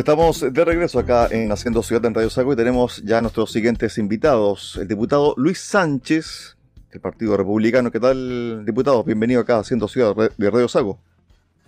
Estamos 0.00 0.40
de 0.40 0.64
regreso 0.64 0.98
acá 0.98 1.28
en 1.30 1.52
Haciendo 1.52 1.82
Ciudad 1.82 2.02
en 2.06 2.14
Radio 2.14 2.30
Sago 2.30 2.54
y 2.54 2.56
tenemos 2.56 3.02
ya 3.04 3.20
nuestros 3.20 3.52
siguientes 3.52 3.98
invitados. 3.98 4.78
El 4.80 4.88
diputado 4.88 5.34
Luis 5.36 5.60
Sánchez, 5.60 6.56
del 6.90 7.02
Partido 7.02 7.36
Republicano. 7.36 7.90
¿Qué 7.90 8.00
tal, 8.00 8.64
diputado? 8.64 9.04
Bienvenido 9.04 9.42
acá 9.42 9.56
a 9.56 9.60
Haciendo 9.60 9.88
Ciudad 9.88 10.16
de 10.16 10.50
Radio 10.50 10.68
Sago. 10.68 10.98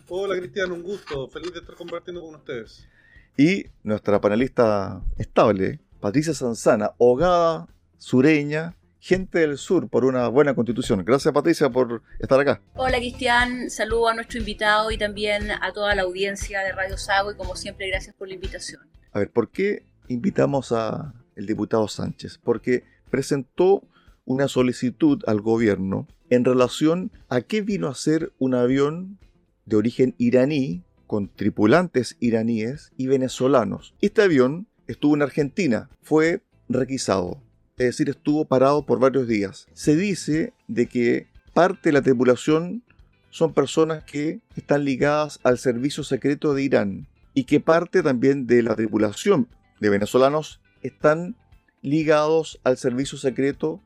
Hola, 0.08 0.38
Cristiano, 0.38 0.72
un 0.72 0.82
gusto. 0.82 1.28
Feliz 1.28 1.52
de 1.52 1.58
estar 1.58 1.74
compartiendo 1.74 2.22
con 2.22 2.34
ustedes. 2.36 2.88
Y 3.36 3.66
nuestra 3.82 4.18
panelista 4.18 5.02
estable, 5.18 5.80
Patricia 6.00 6.32
Sanzana, 6.32 6.92
hogada 6.96 7.68
sureña, 7.98 8.74
gente 9.02 9.40
del 9.40 9.58
sur 9.58 9.88
por 9.88 10.04
una 10.04 10.28
buena 10.28 10.54
constitución. 10.54 11.04
Gracias 11.04 11.34
Patricia 11.34 11.68
por 11.68 12.04
estar 12.20 12.38
acá. 12.38 12.62
Hola 12.76 12.98
Cristian, 12.98 13.68
saludo 13.68 14.08
a 14.08 14.14
nuestro 14.14 14.38
invitado 14.38 14.92
y 14.92 14.96
también 14.96 15.50
a 15.50 15.72
toda 15.72 15.96
la 15.96 16.02
audiencia 16.02 16.60
de 16.60 16.70
Radio 16.70 16.96
Sago 16.96 17.32
y 17.32 17.34
como 17.34 17.56
siempre 17.56 17.88
gracias 17.88 18.14
por 18.14 18.28
la 18.28 18.34
invitación. 18.34 18.80
A 19.10 19.18
ver, 19.18 19.30
¿por 19.32 19.50
qué 19.50 19.84
invitamos 20.06 20.70
a 20.70 21.14
el 21.34 21.46
diputado 21.46 21.88
Sánchez? 21.88 22.38
Porque 22.44 22.84
presentó 23.10 23.82
una 24.24 24.46
solicitud 24.46 25.20
al 25.26 25.40
gobierno 25.40 26.06
en 26.30 26.44
relación 26.44 27.10
a 27.28 27.40
qué 27.40 27.60
vino 27.60 27.88
a 27.88 27.96
ser 27.96 28.32
un 28.38 28.54
avión 28.54 29.18
de 29.64 29.76
origen 29.76 30.14
iraní 30.18 30.84
con 31.08 31.26
tripulantes 31.28 32.16
iraníes 32.20 32.92
y 32.96 33.08
venezolanos. 33.08 33.96
Este 34.00 34.22
avión 34.22 34.68
estuvo 34.86 35.16
en 35.16 35.22
Argentina, 35.22 35.90
fue 36.02 36.42
requisado 36.68 37.42
es 37.82 37.96
decir, 37.96 38.08
estuvo 38.08 38.44
parado 38.44 38.84
por 38.86 38.98
varios 38.98 39.26
días. 39.26 39.66
Se 39.72 39.96
dice 39.96 40.52
de 40.68 40.86
que 40.86 41.26
parte 41.52 41.88
de 41.88 41.92
la 41.92 42.02
tripulación 42.02 42.82
son 43.30 43.54
personas 43.54 44.04
que 44.04 44.40
están 44.56 44.84
ligadas 44.84 45.40
al 45.42 45.58
servicio 45.58 46.04
secreto 46.04 46.54
de 46.54 46.62
Irán 46.62 47.06
y 47.34 47.44
que 47.44 47.60
parte 47.60 48.02
también 48.02 48.46
de 48.46 48.62
la 48.62 48.74
tripulación 48.74 49.48
de 49.80 49.88
venezolanos 49.88 50.60
están 50.82 51.36
ligados 51.80 52.60
al 52.64 52.76
servicio 52.76 53.18
secreto 53.18 53.80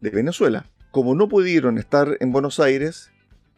de 0.00 0.10
Venezuela. 0.10 0.66
Como 0.90 1.14
no 1.14 1.28
pudieron 1.28 1.78
estar 1.78 2.16
en 2.20 2.32
Buenos 2.32 2.60
Aires, 2.60 3.10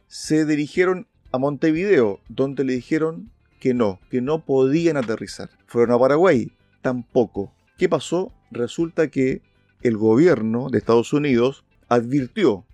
se 0.06 0.44
dirigieron 0.44 1.08
a 1.32 1.38
Montevideo, 1.38 2.20
donde 2.28 2.64
le 2.64 2.74
dijeron 2.74 3.32
que 3.58 3.74
no, 3.74 3.98
que 4.10 4.20
no 4.20 4.44
podían 4.44 4.96
aterrizar. 4.96 5.50
Fueron 5.66 5.96
a 5.96 5.98
Paraguay, 5.98 6.52
tampoco. 6.80 7.52
¿Qué 7.76 7.88
pasó? 7.88 8.32
Resulta 8.52 9.08
que 9.08 9.42
el 9.84 9.96
gobierno 9.96 10.70
de 10.70 10.78
Estados 10.78 11.12
Unidos 11.12 11.64
advirtió 11.88 12.64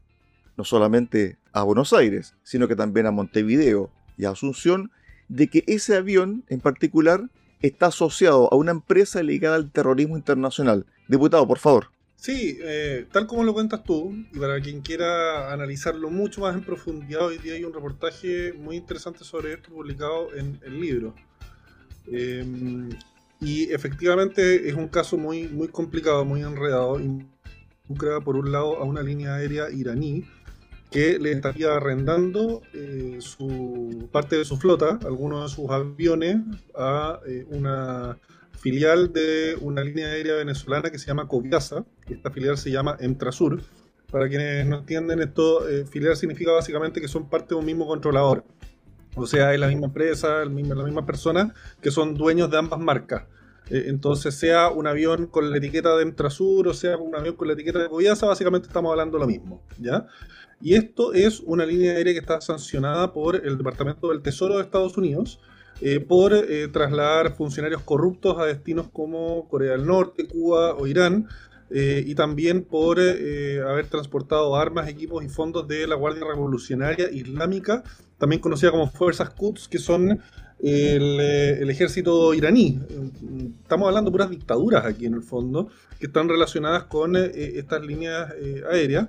no 0.57 0.65
solamente 0.65 1.39
a 1.53 1.63
Buenos 1.65 1.93
Aires, 1.93 2.35
sino 2.43 2.69
que 2.69 2.77
también 2.77 3.07
a 3.07 3.11
Montevideo 3.11 3.91
y 4.17 4.25
a 4.25 4.31
Asunción, 4.31 4.91
de 5.29 5.49
que 5.49 5.65
ese 5.67 5.97
avión 5.97 6.45
en 6.49 6.61
particular 6.61 7.29
está 7.63 7.87
asociado 7.87 8.53
a 8.53 8.57
una 8.57 8.71
empresa 8.71 9.23
ligada 9.23 9.57
al 9.57 9.71
terrorismo 9.71 10.17
internacional. 10.17 10.87
Diputado, 11.09 11.47
por 11.47 11.59
favor. 11.59 11.89
Sí, 12.17 12.59
eh, 12.63 13.07
tal 13.11 13.27
como 13.27 13.45
lo 13.45 13.55
cuentas 13.55 13.83
tú, 13.83 14.15
y 14.33 14.39
para 14.39 14.61
quien 14.61 14.83
quiera 14.83 15.53
analizarlo 15.53 16.11
mucho 16.11 16.43
más 16.43 16.55
en 16.55 16.63
profundidad, 16.63 17.27
hoy 17.27 17.39
día 17.39 17.55
hay 17.55 17.65
un 17.65 17.73
reportaje 17.73 18.53
muy 18.53 18.77
interesante 18.77 19.25
sobre 19.25 19.55
esto 19.55 19.71
publicado 19.71 20.35
en 20.35 20.61
el 20.63 20.81
libro. 20.81 21.15
Eh, 22.07 22.45
y 23.41 23.73
efectivamente 23.73 24.69
es 24.69 24.75
un 24.75 24.89
caso 24.89 25.17
muy, 25.17 25.49
muy 25.49 25.69
complicado, 25.69 26.25
muy 26.25 26.43
enredado. 26.43 27.01
Involucra 27.01 28.21
por 28.21 28.37
un 28.37 28.53
lado 28.53 28.79
a 28.79 28.85
una 28.85 29.03
línea 29.03 29.35
aérea 29.35 29.71
iraní 29.71 30.25
que 30.91 31.19
le 31.19 31.33
estaría 31.33 31.75
arrendando 31.75 32.63
eh, 32.75 33.19
su 33.21 34.09
parte 34.11 34.37
de 34.37 34.45
su 34.45 34.57
flota, 34.57 34.99
algunos 35.05 35.51
de 35.51 35.57
sus 35.57 35.71
aviones, 35.71 36.37
a 36.75 37.21
eh, 37.27 37.47
una 37.49 38.19
filial 38.59 39.13
de 39.13 39.57
una 39.61 39.83
línea 39.83 40.09
aérea 40.09 40.35
venezolana 40.35 40.91
que 40.91 40.99
se 40.99 41.07
llama 41.07 41.29
Coviasa. 41.29 41.85
Esta 42.09 42.31
filial 42.31 42.59
se 42.59 42.71
llama 42.71 42.97
Emtrasur. 43.01 43.63
Para 44.11 44.29
quienes 44.29 44.67
no 44.67 44.79
entienden, 44.79 45.21
esto 45.23 45.69
eh, 45.69 45.87
filial 45.87 46.17
significa 46.17 46.51
básicamente 46.51 47.01
que 47.01 47.09
son 47.09 47.31
parte 47.31 47.55
de 47.55 47.61
un 47.61 47.65
mismo 47.65 47.87
controlador. 47.87 48.45
O 49.15 49.27
sea, 49.27 49.55
es 49.55 49.61
la 49.61 49.69
misma 49.69 49.87
empresa, 49.87 50.43
el 50.43 50.51
mismo, 50.51 50.75
la 50.75 50.85
misma 50.85 51.07
persona 51.07 51.55
que 51.81 51.91
son 51.91 52.15
dueños 52.15 52.51
de 52.51 52.59
ambas 52.59 52.81
marcas. 52.81 53.25
Eh, 53.71 53.85
entonces, 53.87 54.35
sea 54.35 54.71
un 54.71 54.87
avión 54.87 55.27
con 55.27 55.51
la 55.51 55.57
etiqueta 55.57 55.97
de 55.97 56.03
Entrasur 56.03 56.69
o 56.69 56.75
sea 56.75 56.97
un 56.97 57.15
avión 57.15 57.37
con 57.37 57.49
la 57.49 57.55
etiqueta 57.55 57.79
de 57.79 57.89
Coviasa, 57.89 58.27
básicamente 58.27 58.69
estamos 58.69 58.91
hablando 58.91 59.19
lo 59.19 59.27
mismo, 59.27 59.63
¿ya? 59.79 60.07
Y 60.61 60.75
esto 60.75 61.15
es 61.15 61.41
una 61.41 61.65
línea 61.65 61.93
aérea 61.93 62.13
que 62.13 62.19
está 62.19 62.41
sancionada 62.41 63.13
por 63.13 63.37
el 63.37 63.57
Departamento 63.57 64.09
del 64.09 64.21
Tesoro 64.21 64.57
de 64.57 64.63
Estados 64.63 64.99
Unidos 64.99 65.41
eh, 65.83 65.99
por 65.99 66.35
eh, 66.35 66.69
trasladar 66.69 67.35
funcionarios 67.35 67.81
corruptos 67.83 68.39
a 68.39 68.45
destinos 68.45 68.89
como 68.93 69.49
Corea 69.49 69.73
del 69.73 69.87
Norte, 69.87 70.27
Cuba 70.27 70.75
o 70.75 70.87
Irán, 70.87 71.27
eh, 71.71 72.05
y 72.07 72.15
también 72.15 72.65
por 72.65 72.99
haber 73.01 73.87
transportado 73.87 74.57
armas, 74.57 74.89
equipos 74.89 75.25
y 75.25 75.29
fondos 75.29 75.67
de 75.69 75.87
la 75.87 75.95
Guardia 75.95 76.25
Revolucionaria 76.27 77.11
Islámica, 77.11 77.83
también 78.19 78.43
conocida 78.43 78.73
como 78.73 78.91
Fuerzas 78.91 79.31
Quds, 79.31 79.69
que 79.69 79.79
son 79.79 80.21
el, 80.63 81.21
eh, 81.21 81.59
el, 81.61 81.71
ejército 81.71 82.35
iraní. 82.35 82.81
Estamos 83.63 83.89
hablando 83.89 84.11
de 84.11 84.13
puras 84.13 84.31
dictaduras 84.31 84.85
aquí 84.85 85.07
en 85.07 85.15
el 85.15 85.23
fondo, 85.23 85.69
que 85.99 86.07
están 86.07 86.29
relacionadas 86.29 86.85
con 86.85 87.17
estas 87.17 87.85
líneas 87.85 88.33
aéreas. 88.71 89.09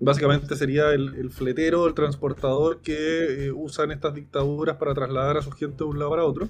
Básicamente 0.00 0.56
sería 0.56 0.90
el, 0.92 1.14
el, 1.14 1.30
fletero, 1.30 1.86
el 1.86 1.94
transportador 1.94 2.80
que 2.80 3.52
usan 3.54 3.92
estas 3.92 4.14
dictaduras 4.14 4.76
para 4.76 4.94
trasladar 4.94 5.36
a 5.36 5.42
su 5.42 5.52
gente 5.52 5.78
de 5.78 5.84
un 5.84 5.98
lado 5.98 6.10
para 6.10 6.24
otro. 6.24 6.48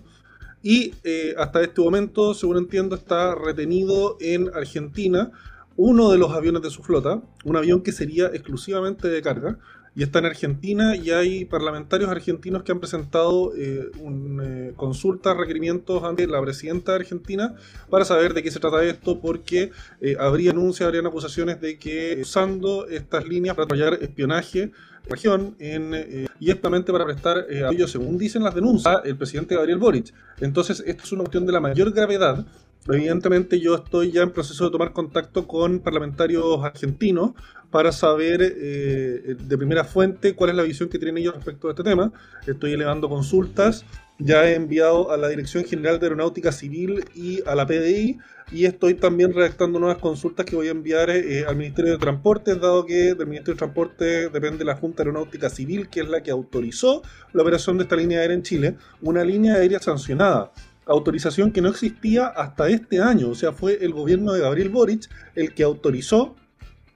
Y 0.62 0.94
hasta 1.36 1.60
este 1.60 1.80
momento, 1.80 2.34
según 2.34 2.56
entiendo, 2.58 2.94
está 2.94 3.34
retenido 3.34 4.16
en 4.20 4.48
Argentina 4.54 5.32
uno 5.76 6.10
de 6.10 6.18
los 6.18 6.32
aviones 6.32 6.62
de 6.62 6.70
su 6.70 6.82
flota, 6.82 7.22
un 7.44 7.56
avión 7.56 7.82
que 7.82 7.92
sería 7.92 8.26
exclusivamente 8.26 9.08
de 9.08 9.22
carga, 9.22 9.58
y 9.94 10.02
está 10.02 10.20
en 10.20 10.26
Argentina 10.26 10.96
y 10.96 11.10
hay 11.10 11.44
parlamentarios 11.44 12.10
argentinos 12.10 12.62
que 12.62 12.72
han 12.72 12.80
presentado 12.80 13.54
eh, 13.56 13.90
un, 14.00 14.40
eh, 14.42 14.72
consultas, 14.74 15.36
requerimientos 15.36 16.02
ante 16.02 16.26
la 16.26 16.40
presidenta 16.40 16.92
de 16.92 16.98
Argentina 16.98 17.54
para 17.90 18.04
saber 18.04 18.32
de 18.32 18.42
qué 18.42 18.50
se 18.50 18.60
trata 18.60 18.82
esto, 18.84 19.20
porque 19.20 19.70
eh, 20.00 20.16
habría 20.18 20.52
anuncios, 20.52 20.86
habrían 20.86 21.06
acusaciones 21.06 21.60
de 21.60 21.78
que 21.78 22.18
usando 22.22 22.86
estas 22.86 23.26
líneas 23.26 23.54
para 23.54 23.64
apoyar 23.66 23.94
espionaje 24.00 24.72
región 25.08 25.56
en, 25.58 25.94
eh, 25.94 26.26
y 26.38 26.50
justamente 26.50 26.92
para 26.92 27.04
prestar 27.04 27.46
eh, 27.48 27.64
apoyo, 27.64 27.88
según 27.88 28.18
dicen 28.18 28.42
las 28.42 28.54
denuncias, 28.54 29.00
el 29.04 29.16
presidente 29.16 29.54
Gabriel 29.54 29.78
Boric. 29.78 30.12
Entonces, 30.40 30.82
esto 30.86 31.04
es 31.04 31.12
una 31.12 31.22
cuestión 31.22 31.46
de 31.46 31.52
la 31.52 31.60
mayor 31.60 31.92
gravedad 31.92 32.44
Evidentemente 32.88 33.60
yo 33.60 33.76
estoy 33.76 34.10
ya 34.10 34.22
en 34.22 34.32
proceso 34.32 34.64
de 34.64 34.70
tomar 34.70 34.92
contacto 34.92 35.46
con 35.46 35.78
parlamentarios 35.80 36.64
argentinos 36.64 37.32
para 37.70 37.92
saber 37.92 38.42
eh, 38.42 39.36
de 39.38 39.58
primera 39.58 39.84
fuente 39.84 40.34
cuál 40.34 40.50
es 40.50 40.56
la 40.56 40.62
visión 40.64 40.88
que 40.88 40.98
tienen 40.98 41.18
ellos 41.18 41.34
respecto 41.34 41.68
a 41.68 41.70
este 41.70 41.84
tema. 41.84 42.12
Estoy 42.46 42.72
elevando 42.72 43.08
consultas, 43.08 43.84
ya 44.18 44.48
he 44.48 44.56
enviado 44.56 45.12
a 45.12 45.16
la 45.16 45.28
Dirección 45.28 45.64
General 45.64 45.98
de 46.00 46.06
Aeronáutica 46.06 46.50
Civil 46.50 47.04
y 47.14 47.40
a 47.46 47.54
la 47.54 47.66
PDI 47.66 48.18
y 48.50 48.66
estoy 48.66 48.94
también 48.94 49.32
redactando 49.32 49.78
nuevas 49.78 49.98
consultas 49.98 50.44
que 50.44 50.56
voy 50.56 50.66
a 50.66 50.72
enviar 50.72 51.08
eh, 51.08 51.44
al 51.46 51.56
Ministerio 51.56 51.92
de 51.92 51.98
Transporte, 51.98 52.56
dado 52.56 52.84
que 52.84 53.14
del 53.14 53.26
Ministerio 53.26 53.54
de 53.54 53.58
Transporte 53.58 54.28
depende 54.28 54.64
la 54.64 54.76
Junta 54.76 55.04
Aeronáutica 55.04 55.48
Civil, 55.48 55.88
que 55.88 56.00
es 56.00 56.08
la 56.08 56.22
que 56.22 56.32
autorizó 56.32 57.02
la 57.32 57.42
operación 57.42 57.78
de 57.78 57.84
esta 57.84 57.96
línea 57.96 58.18
aérea 58.18 58.36
en 58.36 58.42
Chile, 58.42 58.76
una 59.00 59.24
línea 59.24 59.54
aérea 59.54 59.78
sancionada 59.78 60.52
autorización 60.86 61.52
que 61.52 61.60
no 61.60 61.68
existía 61.68 62.26
hasta 62.26 62.68
este 62.68 63.00
año. 63.00 63.30
O 63.30 63.34
sea, 63.34 63.52
fue 63.52 63.78
el 63.80 63.92
gobierno 63.92 64.32
de 64.32 64.40
Gabriel 64.40 64.68
Boric 64.68 65.08
el 65.34 65.54
que 65.54 65.62
autorizó 65.62 66.34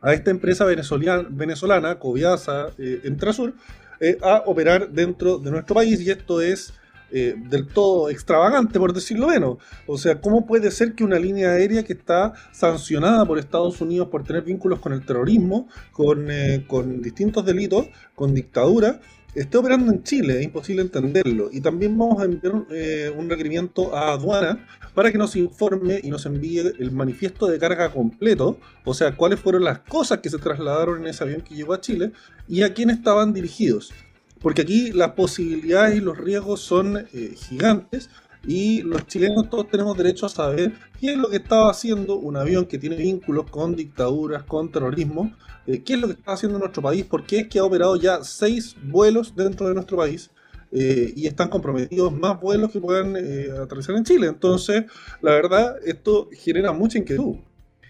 a 0.00 0.12
esta 0.12 0.30
empresa 0.30 0.64
venezolana, 0.64 1.26
venezolana 1.30 1.98
Coviasa 1.98 2.68
eh, 2.78 3.00
Entrasur, 3.04 3.54
eh, 4.00 4.18
a 4.22 4.42
operar 4.46 4.90
dentro 4.90 5.38
de 5.38 5.50
nuestro 5.50 5.74
país. 5.74 6.00
Y 6.00 6.10
esto 6.10 6.40
es 6.40 6.74
eh, 7.12 7.36
del 7.36 7.68
todo 7.68 8.10
extravagante, 8.10 8.80
por 8.80 8.92
decirlo 8.92 9.28
menos. 9.28 9.58
O 9.86 9.96
sea, 9.96 10.20
¿cómo 10.20 10.44
puede 10.44 10.72
ser 10.72 10.94
que 10.94 11.04
una 11.04 11.18
línea 11.20 11.50
aérea 11.50 11.84
que 11.84 11.92
está 11.92 12.32
sancionada 12.50 13.24
por 13.24 13.38
Estados 13.38 13.80
Unidos 13.80 14.08
por 14.08 14.24
tener 14.24 14.42
vínculos 14.42 14.80
con 14.80 14.92
el 14.92 15.06
terrorismo, 15.06 15.68
con, 15.92 16.28
eh, 16.30 16.64
con 16.66 17.00
distintos 17.00 17.44
delitos, 17.46 17.86
con 18.16 18.34
dictadura, 18.34 19.00
esté 19.36 19.58
operando 19.58 19.92
en 19.92 20.02
Chile, 20.02 20.38
es 20.38 20.44
imposible 20.44 20.82
entenderlo. 20.82 21.50
Y 21.52 21.60
también 21.60 21.96
vamos 21.96 22.20
a 22.20 22.24
enviar 22.24 22.66
eh, 22.70 23.12
un 23.16 23.28
requerimiento 23.28 23.94
a 23.94 24.12
aduana 24.12 24.66
para 24.94 25.12
que 25.12 25.18
nos 25.18 25.36
informe 25.36 26.00
y 26.02 26.08
nos 26.08 26.24
envíe 26.26 26.60
el 26.78 26.90
manifiesto 26.90 27.46
de 27.46 27.58
carga 27.58 27.92
completo, 27.92 28.58
o 28.84 28.94
sea, 28.94 29.14
cuáles 29.14 29.38
fueron 29.38 29.64
las 29.64 29.80
cosas 29.80 30.20
que 30.20 30.30
se 30.30 30.38
trasladaron 30.38 31.02
en 31.02 31.08
ese 31.08 31.22
avión 31.24 31.42
que 31.42 31.54
llegó 31.54 31.74
a 31.74 31.80
Chile 31.80 32.12
y 32.48 32.62
a 32.62 32.72
quién 32.72 32.90
estaban 32.90 33.32
dirigidos. 33.32 33.92
Porque 34.40 34.62
aquí 34.62 34.92
las 34.92 35.12
posibilidades 35.12 35.96
y 35.96 36.00
los 36.00 36.16
riesgos 36.16 36.60
son 36.60 36.96
eh, 36.96 37.34
gigantes 37.36 38.10
y 38.46 38.82
los 38.82 39.06
chilenos 39.06 39.50
todos 39.50 39.68
tenemos 39.68 39.96
derecho 39.96 40.26
a 40.26 40.28
saber 40.28 40.72
qué 41.00 41.12
es 41.12 41.16
lo 41.16 41.28
que 41.28 41.36
estaba 41.36 41.70
haciendo 41.70 42.16
un 42.16 42.36
avión 42.36 42.66
que 42.66 42.78
tiene 42.78 42.96
vínculos 42.96 43.50
con 43.50 43.74
dictaduras, 43.74 44.44
con 44.44 44.70
terrorismo, 44.70 45.32
eh, 45.66 45.82
qué 45.82 45.94
es 45.94 46.00
lo 46.00 46.06
que 46.06 46.14
está 46.14 46.32
haciendo 46.32 46.58
nuestro 46.58 46.82
país, 46.82 47.04
porque 47.04 47.40
es 47.40 47.48
que 47.48 47.58
ha 47.58 47.64
operado 47.64 47.96
ya 47.96 48.22
seis 48.22 48.76
vuelos 48.82 49.34
dentro 49.34 49.68
de 49.68 49.74
nuestro 49.74 49.96
país. 49.96 50.30
eh, 50.72 51.12
y 51.14 51.26
están 51.28 51.48
comprometidos 51.48 52.12
más 52.12 52.40
vuelos 52.40 52.72
que 52.72 52.80
puedan 52.80 53.14
eh, 53.16 53.48
aterrizar 53.62 53.94
en 53.96 54.04
Chile. 54.04 54.26
Entonces, 54.26 54.84
la 55.22 55.30
verdad, 55.30 55.76
esto 55.86 56.28
genera 56.32 56.72
mucha 56.72 56.98
inquietud. 56.98 57.36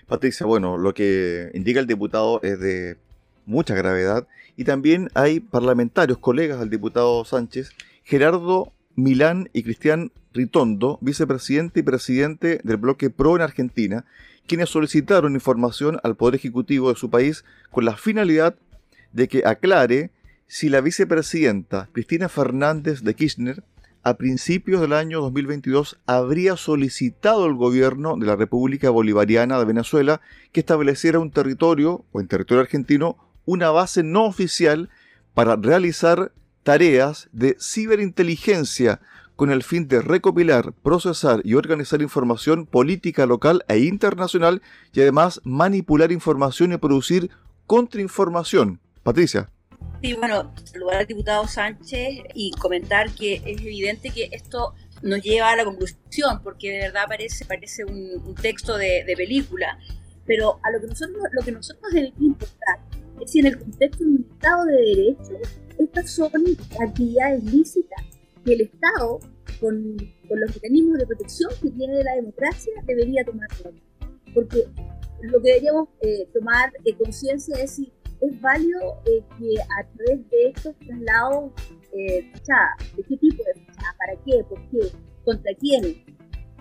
Patricia, 0.07 0.47
bueno, 0.47 0.77
lo 0.77 0.93
que 0.95 1.51
indica 1.55 1.81
el 1.81 1.87
diputado 1.87 2.41
es 2.43 2.61
de 2.61 2.99
mucha 3.47 3.75
gravedad 3.75 4.29
y 4.57 4.65
también 4.65 5.09
hay 5.15 5.41
parlamentarios, 5.41 6.19
colegas 6.19 6.61
al 6.61 6.71
diputado 6.71 7.25
Sánchez, 7.25 7.71
Gerardo 8.05 8.73
Milán 8.95 9.51
y 9.53 9.63
Cristian 9.63 10.13
Ritondo, 10.37 10.99
vicepresidente 11.01 11.81
y 11.81 11.83
presidente 11.83 12.61
del 12.63 12.77
bloque 12.77 13.11
PRO 13.11 13.37
en 13.37 13.43
Argentina, 13.43 14.05
quienes 14.47 14.69
solicitaron 14.69 15.35
información 15.35 15.99
al 16.03 16.17
Poder 16.17 16.37
Ejecutivo 16.37 16.91
de 16.93 16.99
su 16.99 17.11
país 17.11 17.45
con 17.71 17.85
la 17.85 17.97
finalidad 17.97 18.55
de 19.13 19.29
que 19.29 19.45
aclare 19.45 20.11
si 20.47 20.69
la 20.69 20.81
vicepresidenta 20.81 21.89
Cristina 21.93 22.29
Fernández 22.29 23.03
de 23.03 23.15
Kirchner 23.15 23.65
a 24.05 24.17
principios 24.17 24.81
del 24.81 24.93
año 24.93 25.21
2022 25.21 25.99
habría 26.07 26.57
solicitado 26.57 27.45
al 27.45 27.55
gobierno 27.55 28.17
de 28.17 28.27
la 28.27 28.37
República 28.37 28.91
Bolivariana 28.91 29.59
de 29.59 29.65
Venezuela 29.65 30.21
que 30.53 30.61
estableciera 30.61 31.19
un 31.19 31.33
territorio, 31.33 32.05
o 32.13 32.21
en 32.21 32.29
territorio 32.29 32.61
argentino, 32.61 33.17
una 33.47 33.71
base 33.71 34.05
no 34.05 34.27
oficial 34.27 34.91
para 35.35 35.57
realizar 35.57 36.31
tareas 36.63 37.29
de 37.33 37.57
ciberinteligencia 37.61 39.01
con 39.37 39.51
el 39.51 39.63
fin 39.63 39.87
de 39.87 40.01
recopilar, 40.01 40.73
procesar 40.73 41.43
y 41.45 41.55
organizar 41.55 42.03
información 42.03 42.67
política 42.67 43.27
local 43.27 43.65
e 43.69 43.79
internacional 43.81 44.63
y 44.93 45.03
además 45.03 45.41
manipular 45.45 46.11
información 46.11 46.73
y 46.73 46.79
producir 46.79 47.31
contrainformación. 47.67 48.81
Patricia. 49.03 49.51
Sí, 50.03 50.15
bueno, 50.15 50.53
saludar 50.65 50.97
al 50.97 51.07
diputado 51.07 51.47
Sánchez 51.47 52.25
y 52.35 52.51
comentar 52.53 53.11
que 53.11 53.35
es 53.45 53.61
evidente 53.61 54.11
que 54.11 54.29
esto 54.33 54.75
nos 55.03 55.23
lleva 55.23 55.51
a 55.51 55.57
la 55.57 55.65
conclusión, 55.65 56.41
porque 56.43 56.73
de 56.73 56.79
verdad 56.81 57.03
parece, 57.07 57.45
parece 57.45 57.85
un, 57.85 58.35
texto 58.41 58.77
de, 58.77 59.05
película, 59.17 59.79
pero 60.27 60.59
a 60.63 60.71
lo 60.71 60.81
que 60.81 60.87
nosotros, 60.89 61.23
lo 61.33 61.43
que 61.43 61.53
nosotros 61.53 61.93
debemos 61.93 62.21
importar 62.21 62.79
es 63.21 63.31
si 63.31 63.41
en 63.41 63.47
el 63.47 63.59
contexto 63.59 64.05
de 64.05 64.11
un 64.11 64.27
Estado 64.33 64.65
de 64.65 64.77
Derecho 64.77 65.33
estas 65.79 66.11
son 66.11 66.33
actividades 66.81 67.45
lícitas 67.45 68.06
que 68.47 68.55
el 68.55 68.61
Estado, 68.63 69.19
con, 69.61 69.97
los 70.31 70.55
mecanismos 70.55 70.99
de 70.99 71.07
protección 71.07 71.51
que 71.61 71.71
tiene 71.71 71.97
de 71.97 72.05
la 72.05 72.15
democracia, 72.15 72.73
debería 72.87 73.25
tomar 73.25 73.49
Porque 74.33 74.65
lo 75.23 75.43
que 75.43 75.49
deberíamos 75.49 75.89
eh, 76.01 76.29
tomar 76.33 76.73
eh, 76.85 76.95
conciencia 76.95 77.57
es 77.57 77.73
si 77.73 77.93
es 78.21 78.41
válido 78.41 79.03
eh, 79.07 79.23
que 79.39 79.61
a 79.61 79.85
través 79.97 80.31
de 80.31 80.49
estos 80.55 80.77
traslados, 80.79 81.53
eh, 81.93 82.33
¿de 82.97 83.03
qué 83.03 83.17
tipo 83.17 83.43
de 83.45 83.65
fachada? 83.67 83.97
¿Para 83.99 84.25
qué? 84.25 84.45
¿Por 84.49 84.71
qué? 84.71 84.97
¿Contra 85.25 85.53
quiénes? 85.59 85.97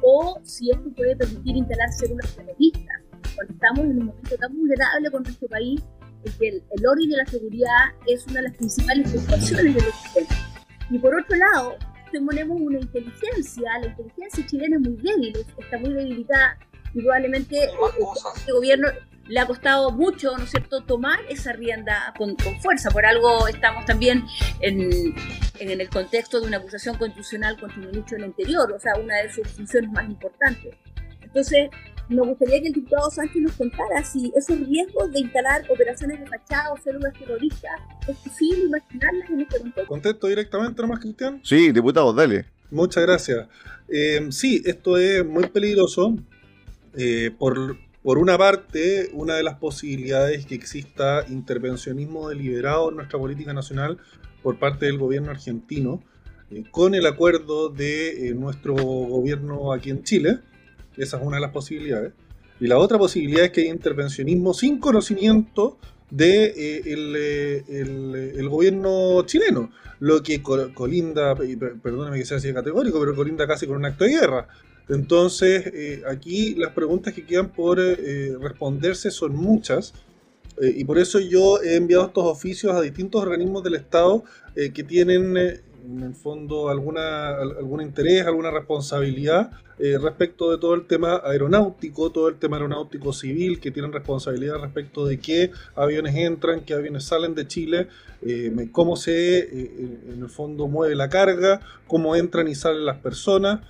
O 0.01 0.39
si 0.43 0.71
esto 0.71 0.89
puede 0.95 1.15
permitir 1.15 1.55
instalar 1.55 1.91
células 1.93 2.35
terroristas. 2.35 3.01
Cuando 3.35 3.53
estamos 3.53 3.79
en 3.85 3.99
un 3.99 4.05
momento 4.07 4.37
tan 4.37 4.57
vulnerable 4.57 5.11
con 5.11 5.23
nuestro 5.23 5.47
país, 5.49 5.81
que 6.39 6.47
el, 6.47 6.85
orden 6.87 7.11
y 7.11 7.15
la 7.15 7.25
seguridad 7.27 7.93
es 8.07 8.25
una 8.25 8.41
de 8.41 8.47
las 8.47 8.57
principales 8.57 9.11
preocupaciones 9.11 9.75
del 9.75 9.83
sistema. 9.83 10.44
Y 10.89 10.99
por 10.99 11.15
otro 11.15 11.35
lado, 11.35 11.77
tenemos 12.11 12.59
una 12.59 12.79
inteligencia, 12.79 13.79
la 13.79 13.87
inteligencia 13.87 14.45
chilena 14.45 14.77
es 14.77 14.81
muy 14.81 14.97
débil, 14.97 15.45
está 15.57 15.77
muy 15.77 15.93
debilitada 15.93 16.57
y 16.93 17.01
probablemente 17.01 17.63
el 17.63 17.69
este 18.35 18.51
gobierno 18.51 18.87
le 19.27 19.39
ha 19.39 19.45
costado 19.47 19.91
mucho, 19.91 20.37
¿no 20.37 20.43
es 20.43 20.51
cierto?, 20.51 20.81
tomar 20.83 21.19
esa 21.29 21.51
rienda 21.51 22.13
con, 22.17 22.37
fuerza. 22.61 22.91
Por 22.91 23.05
algo 23.05 23.47
estamos 23.47 23.85
también 23.85 24.23
en, 24.61 25.13
en, 25.59 25.81
el 25.81 25.89
contexto 25.89 26.39
de 26.39 26.47
una 26.47 26.57
acusación 26.57 26.97
constitucional 26.97 27.59
contra 27.59 27.81
el 27.81 27.87
ministro 27.87 28.17
del 28.17 28.27
Interior, 28.27 28.71
o 28.71 28.79
sea, 28.79 28.93
una 28.95 29.17
de 29.17 29.33
sus 29.33 29.47
funciones 29.49 29.91
más 29.91 30.05
importantes. 30.05 30.75
Entonces, 31.21 31.69
nos 32.09 32.27
gustaría 32.27 32.61
que 32.61 32.67
el 32.67 32.73
diputado 32.73 33.09
Sánchez 33.09 33.41
nos 33.41 33.53
contara 33.53 34.03
si 34.03 34.31
esos 34.35 34.59
riesgos 34.59 35.11
de 35.11 35.19
instalar 35.19 35.63
operaciones 35.69 36.19
de 36.19 36.27
fachada 36.27 36.73
o 36.73 36.77
células 36.77 37.13
terroristas 37.17 37.71
es 38.07 38.17
posible 38.17 38.65
imaginarlas 38.65 39.29
en 39.29 39.41
este 39.41 39.59
contexto. 39.59 39.87
¿Contesto 39.87 40.27
directamente 40.27 40.81
nomás, 40.81 40.99
Cristian? 40.99 41.39
Sí, 41.43 41.71
diputado, 41.71 42.13
dale. 42.13 42.45
Muchas 42.71 43.03
gracias. 43.03 43.47
Eh, 43.87 44.27
sí, 44.31 44.61
esto 44.65 44.97
es 44.97 45.25
muy 45.25 45.47
peligroso 45.47 46.15
eh, 46.97 47.31
por, 47.37 47.77
por 48.01 48.17
una 48.17 48.37
parte, 48.37 49.09
una 49.13 49.35
de 49.35 49.43
las 49.43 49.55
posibilidades 49.55 50.39
es 50.39 50.45
que 50.45 50.55
exista 50.55 51.25
intervencionismo 51.27 52.29
deliberado 52.29 52.89
en 52.89 52.97
nuestra 52.97 53.19
política 53.19 53.53
nacional 53.53 53.97
por 54.41 54.59
parte 54.59 54.85
del 54.85 54.97
gobierno 54.97 55.31
argentino, 55.31 56.03
eh, 56.51 56.63
con 56.71 56.95
el 56.95 57.05
acuerdo 57.05 57.69
de 57.69 58.29
eh, 58.29 58.33
nuestro 58.33 58.75
gobierno 58.75 59.73
aquí 59.73 59.89
en 59.89 60.03
Chile. 60.03 60.39
Esa 60.97 61.17
es 61.17 61.23
una 61.23 61.37
de 61.37 61.41
las 61.41 61.51
posibilidades. 61.51 62.13
Y 62.59 62.67
la 62.67 62.77
otra 62.77 62.97
posibilidad 62.97 63.45
es 63.45 63.51
que 63.51 63.61
hay 63.61 63.67
intervencionismo 63.67 64.53
sin 64.53 64.79
conocimiento 64.79 65.77
del 66.09 66.53
de, 67.13 67.63
eh, 67.67 68.33
el, 68.37 68.49
gobierno 68.49 69.23
chileno, 69.25 69.71
lo 69.99 70.21
que 70.23 70.41
colinda, 70.41 71.35
perdóneme 71.35 72.17
que 72.17 72.25
sea 72.25 72.37
así 72.37 72.53
categórico, 72.53 72.99
pero 72.99 73.15
colinda 73.15 73.45
casi 73.47 73.67
con 73.67 73.77
un 73.77 73.85
acto 73.85 74.05
de 74.05 74.11
guerra. 74.11 74.47
Entonces, 74.89 75.65
eh, 75.67 76.03
aquí 76.07 76.55
las 76.55 76.71
preguntas 76.73 77.13
que 77.13 77.25
quedan 77.25 77.49
por 77.49 77.79
eh, 77.79 78.35
responderse 78.39 79.11
son 79.11 79.35
muchas. 79.35 79.93
Eh, 80.61 80.73
y 80.77 80.85
por 80.85 80.99
eso 80.99 81.19
yo 81.19 81.61
he 81.61 81.75
enviado 81.75 82.05
estos 82.05 82.23
oficios 82.25 82.73
a 82.73 82.81
distintos 82.81 83.21
organismos 83.21 83.63
del 83.63 83.75
Estado 83.75 84.23
que 84.55 84.83
tienen 84.85 85.35
en 85.85 86.03
el 86.03 86.15
fondo 86.15 86.69
alguna, 86.69 87.35
algún 87.37 87.81
interés, 87.81 88.25
alguna 88.25 88.51
responsabilidad 88.51 89.51
respecto 89.77 90.51
de 90.51 90.57
todo 90.57 90.73
el 90.73 90.87
tema 90.87 91.21
aeronáutico, 91.23 92.11
todo 92.11 92.29
el 92.29 92.35
tema 92.35 92.55
aeronáutico 92.57 93.11
civil, 93.11 93.59
que 93.59 93.71
tienen 93.71 93.91
responsabilidad 93.91 94.59
respecto 94.61 95.05
de 95.05 95.19
qué 95.19 95.51
aviones 95.75 96.15
entran, 96.15 96.61
qué 96.61 96.73
aviones 96.73 97.03
salen 97.03 97.35
de 97.35 97.45
Chile, 97.45 97.87
cómo 98.71 98.95
se, 98.95 99.39
en 99.49 100.19
el 100.21 100.29
fondo, 100.29 100.67
mueve 100.67 100.95
la 100.95 101.09
carga, 101.09 101.59
cómo 101.87 102.15
entran 102.15 102.47
y 102.47 102.55
salen 102.55 102.85
las 102.85 102.99
personas. 102.99 103.61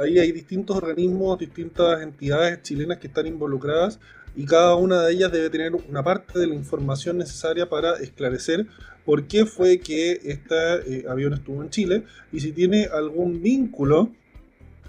Ahí 0.00 0.18
hay 0.18 0.32
distintos 0.32 0.74
organismos, 0.74 1.38
distintas 1.38 2.00
entidades 2.00 2.62
chilenas 2.62 2.96
que 2.96 3.08
están 3.08 3.26
involucradas 3.26 4.00
y 4.36 4.44
cada 4.44 4.76
una 4.76 5.02
de 5.02 5.12
ellas 5.12 5.32
debe 5.32 5.50
tener 5.50 5.74
una 5.74 6.04
parte 6.04 6.38
de 6.38 6.46
la 6.46 6.54
información 6.54 7.18
necesaria 7.18 7.68
para 7.68 7.94
esclarecer 7.94 8.66
por 9.04 9.24
qué 9.24 9.46
fue 9.46 9.78
que 9.78 10.20
este 10.24 11.08
avión 11.08 11.32
estuvo 11.32 11.62
en 11.62 11.70
Chile 11.70 12.04
y 12.32 12.40
si 12.40 12.52
tiene 12.52 12.84
algún 12.84 13.42
vínculo 13.42 14.10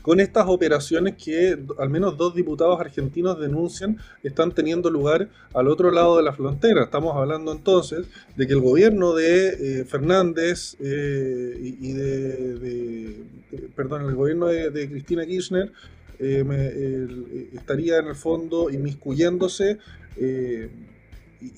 con 0.07 0.21
estas 0.21 0.45
operaciones 0.47 1.15
que 1.21 1.59
al 1.77 1.89
menos 1.89 2.15
dos 2.15 2.33
diputados 2.33 2.79
argentinos 2.79 3.37
denuncian 3.41 3.97
están 4.23 4.53
teniendo 4.53 4.89
lugar 4.89 5.27
al 5.53 5.67
otro 5.67 5.91
lado 5.91 6.15
de 6.15 6.23
la 6.23 6.31
frontera. 6.31 6.83
Estamos 6.83 7.13
hablando 7.13 7.51
entonces 7.51 8.05
de 8.37 8.47
que 8.47 8.53
el 8.53 8.61
gobierno 8.61 9.13
de 9.13 9.81
eh, 9.81 9.83
Fernández 9.83 10.77
eh, 10.79 11.57
y, 11.59 11.91
de, 11.91 13.21
perdón, 13.75 14.05
el 14.05 14.15
gobierno 14.15 14.47
de, 14.47 14.89
Cristina 14.89 15.25
Kirchner 15.25 15.73
eh, 16.19 17.49
estaría 17.53 17.99
en 17.99 18.07
el 18.07 18.15
fondo 18.15 18.69
inmiscuyéndose 18.69 19.79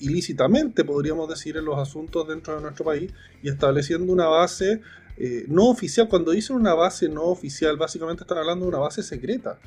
ilícitamente, 0.00 0.84
podríamos 0.84 1.28
decir, 1.28 1.56
en 1.56 1.64
los 1.64 1.78
asuntos 1.78 2.28
dentro 2.28 2.56
de 2.56 2.62
nuestro 2.62 2.84
país 2.84 3.12
y 3.42 3.48
estableciendo 3.48 4.12
una 4.12 4.26
base 4.26 4.80
eh, 5.16 5.44
no 5.48 5.68
oficial. 5.68 6.08
Cuando 6.08 6.32
dicen 6.32 6.56
una 6.56 6.74
base 6.74 7.08
no 7.08 7.24
oficial, 7.24 7.76
básicamente 7.76 8.22
están 8.22 8.38
hablando 8.38 8.64
de 8.64 8.70
una 8.70 8.78
base 8.78 9.02
secreta. 9.02 9.58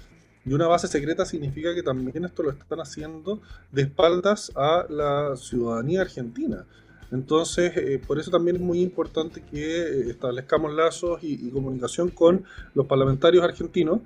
Y 0.46 0.54
una 0.54 0.68
base 0.68 0.88
secreta 0.88 1.26
significa 1.26 1.74
que 1.74 1.84
también 1.84 2.26
esto 2.26 2.44
lo 2.44 2.52
están 2.52 2.80
haciendo 2.80 3.42
de 3.72 3.84
espaldas 3.84 4.52
a 4.56 4.86
la 4.90 5.36
ciudadanía 5.38 6.02
argentina. 6.02 6.66
Entonces, 7.14 7.72
eh, 7.78 8.02
por 8.06 8.20
eso 8.20 8.32
también 8.32 8.58
es 8.58 8.62
muy 8.62 8.82
importante 8.82 9.42
que 9.42 9.82
eh, 9.82 10.10
establezcamos 10.10 10.74
lazos 10.74 11.20
y, 11.22 11.50
comunicación 11.52 12.10
con 12.10 12.44
los 12.74 12.88
parlamentarios 12.88 13.44
argentinos, 13.44 14.02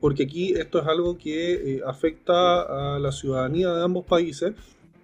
porque 0.00 0.24
aquí 0.24 0.52
esto 0.52 0.80
es 0.80 0.86
algo 0.86 1.16
que 1.16 1.80
afecta 1.86 2.96
a 2.96 2.98
la 2.98 3.12
ciudadanía 3.12 3.72
de 3.72 3.84
ambos 3.84 4.04
países 4.04 4.54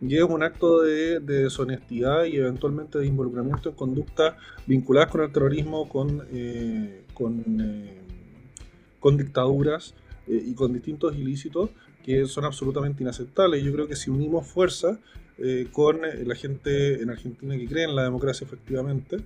y 0.06 0.16
es 0.16 0.22
un 0.22 0.42
acto 0.42 0.82
de, 0.82 1.20
deshonestidad 1.20 2.24
y 2.24 2.36
eventualmente 2.36 2.98
de 2.98 3.06
involucramiento 3.06 3.70
en 3.70 3.74
conductas 3.74 4.34
vinculadas 4.66 5.10
con 5.10 5.22
el 5.22 5.32
terrorismo, 5.32 5.88
con, 5.88 6.26
eh, 6.30 7.04
eh, 7.08 8.02
con, 9.00 9.16
dictaduras 9.16 9.94
eh, 10.26 10.42
y 10.46 10.54
con 10.54 10.72
distintos 10.72 11.16
ilícitos 11.16 11.70
que 12.04 12.26
son 12.26 12.44
absolutamente 12.44 13.02
inaceptables. 13.02 13.64
Yo 13.64 13.72
creo 13.72 13.88
que 13.88 13.96
si 13.96 14.10
unimos 14.10 14.46
fuerzas 14.46 14.98
con 15.72 16.00
la 16.02 16.34
gente 16.36 17.02
en 17.02 17.10
Argentina 17.10 17.56
que 17.56 17.66
cree 17.66 17.84
en 17.84 17.96
la 17.96 18.04
democracia 18.04 18.46
efectivamente, 18.46 19.18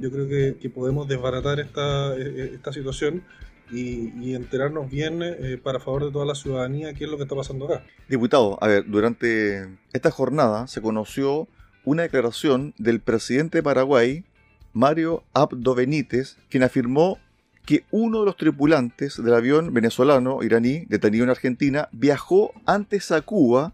yo 0.00 0.10
creo 0.10 0.28
que, 0.28 0.70
podemos 0.70 1.06
desbaratar 1.08 1.60
esta, 1.60 2.16
esta 2.16 2.72
situación 2.72 3.22
y, 3.70 4.34
enterarnos 4.34 4.90
bien 4.90 5.20
eh, 5.22 5.58
para 5.62 5.80
favor 5.80 6.04
de 6.04 6.12
toda 6.12 6.26
la 6.26 6.34
ciudadanía 6.34 6.94
qué 6.94 7.04
es 7.04 7.10
lo 7.10 7.16
que 7.16 7.24
está 7.24 7.34
pasando 7.34 7.66
acá. 7.66 7.84
Diputado, 8.08 8.58
a 8.60 8.68
ver, 8.68 8.84
durante 8.86 9.68
esta 9.92 10.10
jornada 10.10 10.66
se 10.66 10.82
conoció 10.82 11.48
una 11.84 12.02
declaración 12.02 12.74
del 12.78 13.00
presidente 13.00 13.58
de 13.58 13.62
Paraguay, 13.62 14.24
Mario 14.72 15.22
Abdo 15.32 15.74
Benítez, 15.74 16.36
quien 16.48 16.62
afirmó 16.62 17.18
que 17.64 17.84
uno 17.90 18.20
de 18.20 18.26
los 18.26 18.36
tripulantes 18.36 19.22
del 19.22 19.34
avión 19.34 19.72
venezolano 19.72 20.42
iraní 20.42 20.84
detenido 20.88 21.24
en 21.24 21.30
Argentina 21.30 21.88
viajó 21.92 22.52
antes 22.66 23.10
a 23.10 23.22
Cuba 23.22 23.72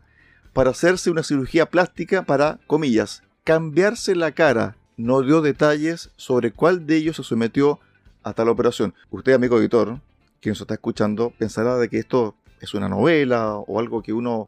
para 0.52 0.70
hacerse 0.70 1.10
una 1.10 1.22
cirugía 1.22 1.66
plástica 1.66 2.22
para, 2.22 2.58
comillas, 2.66 3.22
cambiarse 3.44 4.14
la 4.14 4.32
cara. 4.32 4.76
No 4.96 5.22
dio 5.22 5.40
detalles 5.40 6.10
sobre 6.16 6.52
cuál 6.52 6.86
de 6.86 6.96
ellos 6.96 7.16
se 7.16 7.24
sometió 7.24 7.80
a 8.22 8.32
tal 8.32 8.48
operación. 8.48 8.94
Usted, 9.10 9.32
amigo 9.32 9.58
editor, 9.58 10.00
quien 10.40 10.54
se 10.54 10.64
está 10.64 10.74
escuchando, 10.74 11.32
pensará 11.38 11.76
de 11.76 11.88
que 11.88 11.98
esto 11.98 12.34
es 12.60 12.74
una 12.74 12.88
novela 12.88 13.56
o 13.56 13.78
algo 13.78 14.02
que 14.02 14.12
uno 14.12 14.46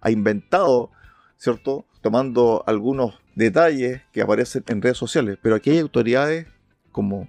ha 0.00 0.10
inventado, 0.10 0.90
¿cierto? 1.38 1.86
Tomando 2.02 2.62
algunos 2.66 3.18
detalles 3.34 4.02
que 4.12 4.20
aparecen 4.20 4.64
en 4.68 4.82
redes 4.82 4.98
sociales. 4.98 5.38
Pero 5.42 5.54
aquí 5.54 5.70
hay 5.70 5.78
autoridades 5.78 6.46
como 6.92 7.28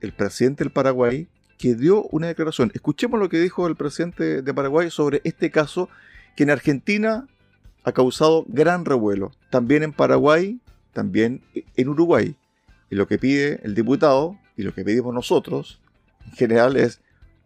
el 0.00 0.12
presidente 0.12 0.64
del 0.64 0.72
Paraguay 0.72 1.28
que 1.58 1.74
dio 1.74 2.04
una 2.04 2.28
declaración. 2.28 2.70
Escuchemos 2.74 3.20
lo 3.20 3.28
que 3.28 3.38
dijo 3.38 3.66
el 3.66 3.76
presidente 3.76 4.42
de 4.42 4.54
Paraguay 4.54 4.90
sobre 4.90 5.20
este 5.24 5.50
caso 5.50 5.88
que 6.34 6.44
en 6.44 6.50
Argentina 6.50 7.26
ha 7.86 7.92
causado 7.92 8.44
gran 8.48 8.84
revuelo. 8.84 9.30
También 9.48 9.84
en 9.84 9.92
Paraguay, 9.92 10.60
también 10.92 11.44
en 11.76 11.88
Uruguay. 11.88 12.36
Y 12.90 12.96
lo 12.96 13.06
que 13.06 13.16
pide 13.16 13.60
el 13.62 13.76
diputado 13.76 14.36
y 14.56 14.64
lo 14.64 14.74
que 14.74 14.84
pedimos 14.84 15.14
nosotros 15.14 15.80
en 16.26 16.32
general 16.32 16.76
es, 16.76 17.00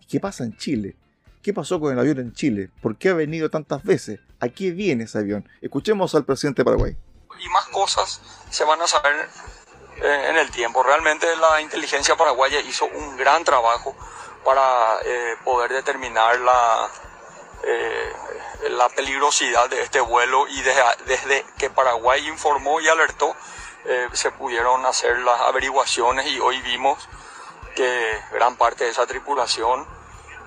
¿qué 0.09 0.19
pasa 0.19 0.45
en 0.45 0.57
Chile? 0.57 0.97
¿Qué 1.43 1.53
pasó 1.53 1.79
con 1.79 1.93
el 1.93 1.99
avión 1.99 2.19
en 2.21 2.33
Chile? 2.33 2.71
¿Por 2.81 2.97
qué 2.97 3.11
ha 3.11 3.15
venido 3.15 3.51
tantas 3.51 3.85
veces? 3.85 4.19
¿A 4.41 4.49
qué 4.49 4.71
viene 4.71 5.05
ese 5.05 5.19
avión? 5.19 5.47
Escuchemos 5.61 6.15
al 6.15 6.25
presidente 6.25 6.63
de 6.63 6.65
Paraguay. 6.65 6.97
Y 7.39 7.49
más 7.51 7.67
cosas 7.67 8.23
se 8.49 8.65
van 8.65 8.81
a 8.81 8.87
saber 8.87 9.15
eh, 10.03 10.31
en 10.31 10.37
el 10.39 10.51
tiempo. 10.51 10.83
Realmente 10.83 11.27
la 11.37 11.61
inteligencia 11.61 12.17
paraguaya 12.17 12.61
hizo 12.61 12.87
un 12.87 13.19
gran 13.19 13.45
trabajo 13.45 13.95
para 14.43 15.01
eh, 15.05 15.35
poder 15.45 15.71
determinar 15.71 16.41
la, 16.41 16.89
eh, 17.65 18.13
la 18.71 18.89
peligrosidad 18.89 19.69
de 19.71 19.83
este 19.83 20.01
vuelo 20.01 20.47
y 20.49 20.61
desde, 20.63 20.83
desde 21.07 21.45
que 21.59 21.71
Paraguay 21.71 22.27
informó 22.29 22.81
y 22.81 22.89
alertó 22.89 23.35
se 24.13 24.31
pudieron 24.31 24.85
hacer 24.85 25.19
las 25.21 25.41
averiguaciones 25.41 26.27
y 26.27 26.39
hoy 26.39 26.61
vimos 26.61 27.09
que 27.75 28.23
gran 28.31 28.57
parte 28.57 28.85
de 28.85 28.91
esa 28.91 29.07
tripulación 29.07 29.87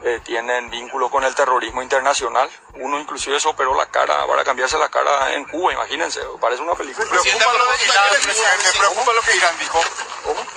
eh, 0.06 0.20
tienen 0.22 0.70
vínculo 0.70 1.10
con 1.10 1.24
el 1.24 1.34
terrorismo 1.34 1.82
internacional. 1.82 2.50
Uno 2.74 3.00
inclusive 3.00 3.40
se 3.40 3.48
operó 3.48 3.74
la 3.74 3.86
cara 3.86 4.28
para 4.28 4.44
cambiarse 4.44 4.78
la 4.78 4.90
cara 4.90 5.34
en 5.34 5.46
Cuba, 5.46 5.72
imagínense, 5.72 6.20
parece 6.42 6.62
una 6.62 6.76
película. 6.76 7.06
Me 7.06 7.20
preocupa, 7.22 7.54
lo 7.54 7.72
que, 7.78 7.86
Irán, 7.86 8.78
preocupa 8.78 9.14
lo 9.14 9.22
que 9.22 9.36
Irán 9.38 9.60
dijo. 9.60 9.80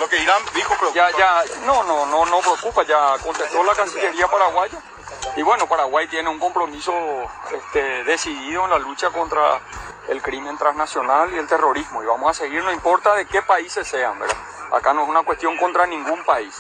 Lo 0.01 0.09
que 0.09 0.17
Irán 0.19 0.43
dijo 0.53 0.75
preocupa. 0.77 0.95
Ya, 0.95 1.17
ya, 1.17 1.45
no, 1.65 1.85
no, 1.85 2.07
no, 2.07 2.27
no 2.27 2.41
preocupa, 2.41 2.83
ya 2.83 3.17
contestó 3.23 3.63
la 3.63 3.75
Cancillería 3.75 4.27
paraguaya. 4.27 4.83
Y 5.37 5.43
bueno, 5.43 5.69
Paraguay 5.69 6.07
tiene 6.09 6.29
un 6.29 6.39
compromiso 6.39 6.93
este, 7.55 8.05
decidido 8.05 8.65
en 8.65 8.71
la 8.71 8.79
lucha 8.79 9.11
contra 9.11 9.61
el 10.09 10.23
crimen 10.23 10.57
transnacional 10.57 11.33
y 11.35 11.39
el 11.39 11.47
terrorismo. 11.47 12.03
Y 12.03 12.07
vamos 12.07 12.31
a 12.31 12.43
seguir, 12.45 12.63
no 12.65 12.73
importa 12.73 13.15
de 13.15 13.27
qué 13.27 13.43
países 13.43 13.87
sean, 13.87 14.19
¿verdad? 14.19 14.37
Acá 14.73 14.95
no 14.95 15.03
es 15.03 15.09
una 15.09 15.23
cuestión 15.23 15.57
contra 15.59 15.87
ningún 15.87 16.25
país 16.25 16.55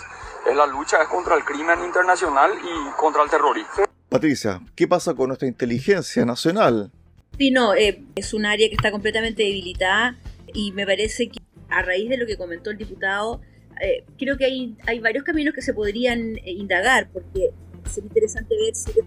es 0.48 0.56
la 0.56 0.66
lucha 0.66 1.02
es 1.02 1.08
contra 1.08 1.36
el 1.36 1.44
crimen 1.44 1.84
internacional 1.84 2.52
y 2.52 2.90
contra 2.96 3.22
el 3.22 3.30
terrorismo. 3.30 3.84
Patricia, 4.08 4.60
¿qué 4.74 4.86
pasa 4.86 5.14
con 5.14 5.28
nuestra 5.28 5.48
inteligencia 5.48 6.24
nacional? 6.24 6.90
Sí, 7.36 7.50
no, 7.50 7.74
eh, 7.74 8.02
es 8.14 8.32
un 8.32 8.46
área 8.46 8.68
que 8.68 8.76
está 8.76 8.90
completamente 8.90 9.42
debilitada 9.42 10.16
y 10.54 10.72
me 10.72 10.86
parece 10.86 11.28
que 11.28 11.38
a 11.68 11.82
raíz 11.82 12.08
de 12.08 12.16
lo 12.16 12.26
que 12.26 12.36
comentó 12.36 12.70
el 12.70 12.78
diputado, 12.78 13.40
eh, 13.82 14.04
creo 14.18 14.38
que 14.38 14.44
hay, 14.44 14.76
hay 14.86 15.00
varios 15.00 15.24
caminos 15.24 15.52
que 15.52 15.62
se 15.62 15.74
podrían 15.74 16.36
eh, 16.38 16.42
indagar, 16.52 17.08
porque 17.12 17.50
sería 17.88 18.08
interesante 18.08 18.54
ver 18.56 18.74
si 18.74 18.90
hay 18.90 19.06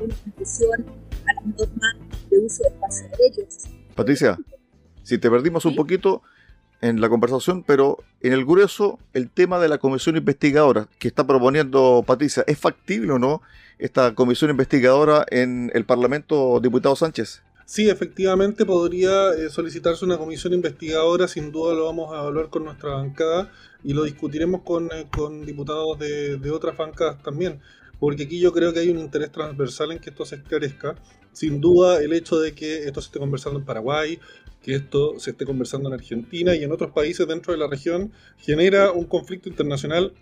una 0.00 0.14
institución 0.14 0.84
a 1.26 1.32
las 1.34 1.58
normas 1.58 1.96
de 2.30 2.38
uso 2.38 2.62
de 2.62 2.68
espacios 2.70 3.12
aéreos. 3.12 3.58
Patricia, 3.94 4.38
si 5.02 5.18
te 5.18 5.30
perdimos 5.30 5.64
un 5.64 5.76
poquito, 5.76 6.22
en 6.80 7.00
la 7.00 7.08
conversación, 7.08 7.62
pero 7.62 7.98
en 8.20 8.32
el 8.32 8.44
grueso, 8.44 8.98
el 9.12 9.30
tema 9.30 9.58
de 9.58 9.68
la 9.68 9.78
comisión 9.78 10.16
investigadora 10.16 10.88
que 10.98 11.08
está 11.08 11.26
proponiendo 11.26 12.02
Patricia, 12.06 12.44
¿es 12.46 12.58
factible 12.58 13.12
o 13.12 13.18
no 13.18 13.42
esta 13.78 14.14
comisión 14.14 14.50
investigadora 14.50 15.26
en 15.30 15.70
el 15.74 15.84
Parlamento, 15.84 16.58
diputado 16.60 16.96
Sánchez? 16.96 17.42
Sí, 17.66 17.88
efectivamente 17.88 18.66
podría 18.66 19.30
eh, 19.32 19.48
solicitarse 19.48 20.04
una 20.04 20.18
comisión 20.18 20.52
investigadora, 20.52 21.28
sin 21.28 21.52
duda 21.52 21.74
lo 21.74 21.84
vamos 21.84 22.12
a 22.12 22.20
evaluar 22.20 22.50
con 22.50 22.64
nuestra 22.64 22.94
bancada 22.94 23.52
y 23.84 23.92
lo 23.92 24.02
discutiremos 24.02 24.62
con, 24.62 24.86
eh, 24.86 25.06
con 25.14 25.46
diputados 25.46 25.98
de, 25.98 26.36
de 26.36 26.50
otras 26.50 26.76
bancadas 26.76 27.22
también, 27.22 27.60
porque 28.00 28.24
aquí 28.24 28.40
yo 28.40 28.52
creo 28.52 28.72
que 28.72 28.80
hay 28.80 28.88
un 28.88 28.98
interés 28.98 29.30
transversal 29.30 29.92
en 29.92 29.98
que 29.98 30.10
esto 30.10 30.24
se 30.24 30.36
esclarezca. 30.36 30.96
Sin 31.32 31.60
duda 31.60 32.02
el 32.02 32.12
hecho 32.12 32.40
de 32.40 32.52
que 32.54 32.84
esto 32.84 33.00
se 33.00 33.08
esté 33.08 33.18
conversando 33.20 33.60
en 33.60 33.64
Paraguay, 33.64 34.18
que 34.62 34.74
esto 34.74 35.18
se 35.20 35.30
esté 35.30 35.44
conversando 35.44 35.88
en 35.88 35.94
Argentina 35.94 36.56
y 36.56 36.64
en 36.64 36.72
otros 36.72 36.90
países 36.90 37.28
dentro 37.28 37.52
de 37.52 37.58
la 37.58 37.68
región 37.68 38.12
genera 38.38 38.90
un 38.90 39.04
conflicto 39.04 39.48
internacional 39.48 40.14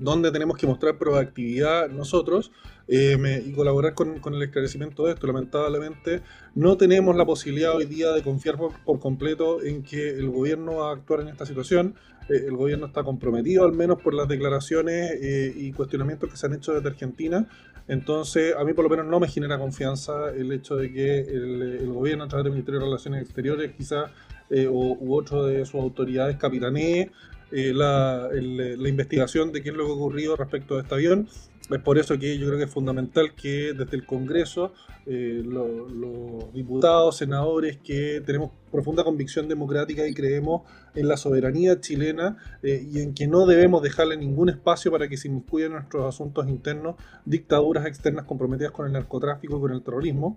donde 0.00 0.32
tenemos 0.32 0.56
que 0.56 0.66
mostrar 0.66 0.98
proactividad 0.98 1.88
nosotros 1.90 2.50
eh, 2.88 3.44
y 3.46 3.52
colaborar 3.52 3.94
con, 3.94 4.34
el 4.34 4.42
esclarecimiento 4.42 5.04
de 5.04 5.12
esto. 5.12 5.26
Lamentablemente 5.26 6.22
no 6.54 6.76
tenemos 6.76 7.14
la 7.14 7.24
posibilidad 7.24 7.76
hoy 7.76 7.84
día 7.84 8.10
de 8.10 8.22
confiar 8.22 8.56
por, 8.56 8.98
completo 8.98 9.62
en 9.62 9.82
que 9.82 10.10
el 10.10 10.30
gobierno 10.30 10.76
va 10.76 10.90
a 10.90 10.94
actuar 10.94 11.20
en 11.20 11.28
esta 11.28 11.46
situación. 11.46 11.94
Eh, 12.28 12.46
el 12.46 12.56
gobierno 12.56 12.86
está 12.86 13.04
comprometido 13.04 13.64
al 13.64 13.72
menos 13.72 14.00
por 14.02 14.14
las 14.14 14.26
declaraciones 14.26 15.12
eh, 15.22 15.52
y 15.54 15.72
cuestionamientos 15.72 16.30
que 16.30 16.36
se 16.36 16.46
han 16.46 16.54
hecho 16.54 16.72
desde 16.72 16.88
Argentina 16.88 17.46
entonces, 17.90 18.54
a 18.56 18.62
mí 18.62 18.72
por 18.72 18.84
lo 18.84 18.90
menos 18.90 19.06
no 19.06 19.18
me 19.18 19.26
genera 19.26 19.58
confianza 19.58 20.30
el 20.30 20.52
hecho 20.52 20.76
de 20.76 20.92
que 20.92 21.22
el, 21.22 21.92
gobierno, 21.92 22.22
a 22.22 22.28
través 22.28 22.44
del 22.44 22.52
Ministerio 22.52 22.78
de 22.78 22.86
Relaciones 22.86 23.22
Exteriores, 23.22 23.72
quizás, 23.76 24.12
u 24.48 25.12
otro 25.12 25.46
de 25.46 25.66
sus 25.66 25.80
autoridades, 25.80 26.36
capitanee 26.36 27.10
eh, 27.52 27.72
la, 27.74 28.28
la, 28.32 28.88
investigación 28.88 29.50
de 29.50 29.62
qué 29.62 29.70
es 29.70 29.74
lo 29.74 29.84
que 29.84 29.90
ha 29.90 29.94
ocurrido 29.94 30.36
respecto 30.36 30.76
a 30.76 30.82
este 30.82 30.94
avión. 30.94 31.28
Es 31.68 31.80
por 31.80 31.98
eso 31.98 32.18
que 32.18 32.36
yo 32.38 32.46
creo 32.46 32.58
que 32.58 32.64
es 32.64 32.70
fundamental 32.70 33.34
que 33.34 33.72
desde 33.72 33.96
el 33.96 34.04
Congreso 34.04 34.72
eh, 35.06 35.42
los 35.44 36.52
diputados, 36.52 37.16
senadores 37.16 37.78
que 37.78 38.22
tenemos 38.26 38.50
profunda 38.70 39.04
convicción 39.04 39.48
democrática 39.48 40.06
y 40.06 40.14
creemos 40.14 40.62
en 40.94 41.08
la 41.08 41.16
soberanía 41.16 41.80
chilena 41.80 42.36
eh, 42.62 42.84
y 42.88 43.00
en 43.00 43.14
que 43.14 43.26
no 43.26 43.46
debemos 43.46 43.82
dejarle 43.82 44.16
ningún 44.16 44.48
espacio 44.48 44.90
para 44.90 45.08
que 45.08 45.16
se 45.16 45.28
inmiscuyan 45.28 45.72
nuestros 45.72 46.06
asuntos 46.06 46.48
internos 46.48 46.96
dictaduras 47.24 47.86
externas 47.86 48.24
comprometidas 48.24 48.72
con 48.72 48.86
el 48.86 48.92
narcotráfico 48.92 49.58
y 49.58 49.60
con 49.60 49.72
el 49.72 49.82
terrorismo. 49.82 50.36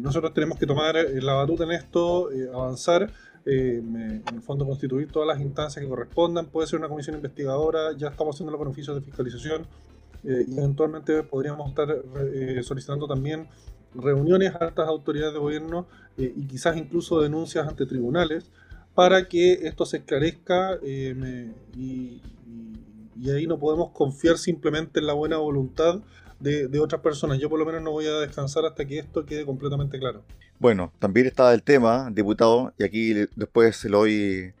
nosotros 0.00 0.32
tenemos 0.32 0.58
que 0.58 0.66
tomar 0.66 0.94
la 0.94 1.34
batuta 1.34 1.64
en 1.64 1.72
esto, 1.72 2.30
avanzar 2.52 3.10
eh, 3.46 3.78
en 3.78 4.34
el 4.34 4.42
fondo 4.42 4.66
constituir 4.66 5.10
todas 5.10 5.28
las 5.28 5.40
instancias 5.40 5.82
que 5.82 5.88
correspondan, 5.88 6.46
puede 6.46 6.66
ser 6.66 6.78
una 6.78 6.88
comisión 6.88 7.16
investigadora, 7.16 7.96
ya 7.96 8.08
estamos 8.08 8.36
haciendo 8.36 8.52
los 8.52 8.60
beneficios 8.60 8.96
de 8.96 9.02
fiscalización 9.02 9.66
eh, 10.24 10.44
y 10.48 10.58
eventualmente 10.58 11.22
podríamos 11.22 11.68
estar 11.68 11.88
eh, 12.32 12.60
solicitando 12.62 13.06
también 13.06 13.48
reuniones 13.94 14.54
a 14.54 14.58
altas 14.58 14.88
autoridades 14.88 15.34
de 15.34 15.40
gobierno 15.40 15.86
y 16.16 16.46
quizás 16.46 16.76
incluso 16.76 17.20
denuncias 17.20 17.66
ante 17.66 17.86
tribunales 17.86 18.50
para 18.94 19.28
que 19.28 19.52
esto 19.52 19.84
se 19.86 19.98
esclarezca 19.98 20.78
y, 20.82 22.20
y 23.20 23.30
ahí 23.30 23.46
no 23.46 23.58
podemos 23.58 23.90
confiar 23.90 24.38
simplemente 24.38 25.00
en 25.00 25.06
la 25.06 25.12
buena 25.12 25.36
voluntad 25.36 26.00
de, 26.40 26.78
otras 26.78 27.00
personas. 27.00 27.38
Yo 27.38 27.48
por 27.48 27.58
lo 27.58 27.64
menos 27.64 27.82
no 27.82 27.92
voy 27.92 28.06
a 28.06 28.18
descansar 28.20 28.64
hasta 28.64 28.84
que 28.84 28.98
esto 28.98 29.24
quede 29.24 29.46
completamente 29.46 29.98
claro. 29.98 30.24
Bueno, 30.58 30.92
también 30.98 31.26
está 31.26 31.52
el 31.52 31.62
tema, 31.62 32.10
diputado, 32.12 32.72
y 32.78 32.84
aquí 32.84 33.12
después 33.36 33.76
se 33.76 33.88
lo 33.88 33.98
doy 33.98 34.52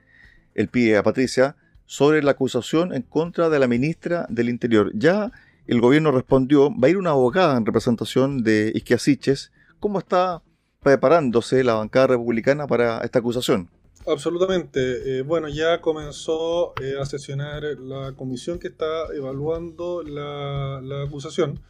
el 0.54 0.68
pie 0.68 0.96
a 0.96 1.02
Patricia, 1.02 1.56
sobre 1.86 2.22
la 2.22 2.32
acusación 2.32 2.94
en 2.94 3.02
contra 3.02 3.48
de 3.48 3.58
la 3.58 3.68
ministra 3.68 4.26
del 4.28 4.48
Interior. 4.48 4.90
Ya 4.94 5.32
el 5.66 5.80
gobierno 5.80 6.10
respondió, 6.10 6.70
va 6.70 6.88
a 6.88 6.90
ir 6.90 6.96
una 6.96 7.10
abogada 7.10 7.56
en 7.56 7.64
representación 7.64 8.42
de 8.42 8.72
Isquiasiches. 8.74 9.52
¿Cómo 9.80 9.98
está 9.98 10.42
preparándose 10.82 11.64
la 11.64 11.74
bancada 11.74 12.08
republicana 12.08 12.66
para 12.66 12.98
esta 12.98 13.18
acusación? 13.20 13.70
Absolutamente. 14.06 15.18
Eh, 15.18 15.22
bueno, 15.22 15.48
ya 15.48 15.80
comenzó 15.80 16.74
eh, 16.82 16.94
a 17.00 17.06
sesionar 17.06 17.62
la 17.80 18.12
comisión 18.12 18.58
que 18.58 18.68
está 18.68 19.06
evaluando 19.14 20.02
la, 20.02 20.80
la 20.82 21.04
acusación. 21.04 21.60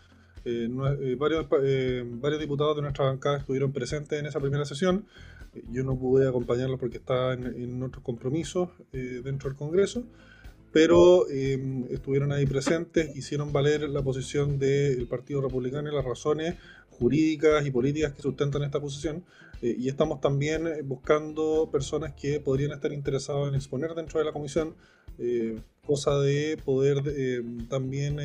Eh, 0.44 0.68
eh, 1.00 1.16
varios, 1.18 1.46
eh, 1.62 2.04
varios 2.06 2.40
diputados 2.40 2.76
de 2.76 2.82
nuestra 2.82 3.06
bancada 3.06 3.38
estuvieron 3.38 3.72
presentes 3.72 4.18
en 4.18 4.26
esa 4.26 4.40
primera 4.40 4.64
sesión. 4.64 5.06
Yo 5.70 5.84
no 5.84 5.96
pude 5.96 6.28
acompañarlos 6.28 6.80
porque 6.80 6.98
estaba 6.98 7.34
en, 7.34 7.46
en 7.46 7.82
otros 7.82 8.02
compromisos 8.02 8.70
dentro 8.90 9.48
del 9.48 9.56
Congreso, 9.56 10.02
pero 10.72 11.28
estuvieron 11.28 12.32
ahí 12.32 12.44
presentes, 12.44 13.14
hicieron 13.14 13.52
valer 13.52 13.88
la 13.88 14.02
posición 14.02 14.58
del 14.58 15.06
Partido 15.06 15.40
Republicano 15.42 15.88
y 15.88 15.94
las 15.94 16.04
razones 16.04 16.56
jurídicas 16.98 17.66
y 17.66 17.70
políticas 17.70 18.12
que 18.12 18.22
sustentan 18.22 18.62
esta 18.62 18.78
acusación. 18.78 19.24
eh, 19.62 19.76
y 19.78 19.88
estamos 19.88 20.20
también 20.20 20.66
eh, 20.66 20.82
buscando 20.82 21.68
personas 21.70 22.12
que 22.14 22.40
podrían 22.40 22.72
estar 22.72 22.92
interesadas 22.92 23.48
en 23.48 23.54
exponer 23.54 23.94
dentro 23.94 24.18
de 24.18 24.26
la 24.26 24.32
comisión, 24.32 24.74
eh, 25.18 25.58
cosa 25.86 26.18
de 26.18 26.58
poder 26.64 27.02
también 27.68 28.16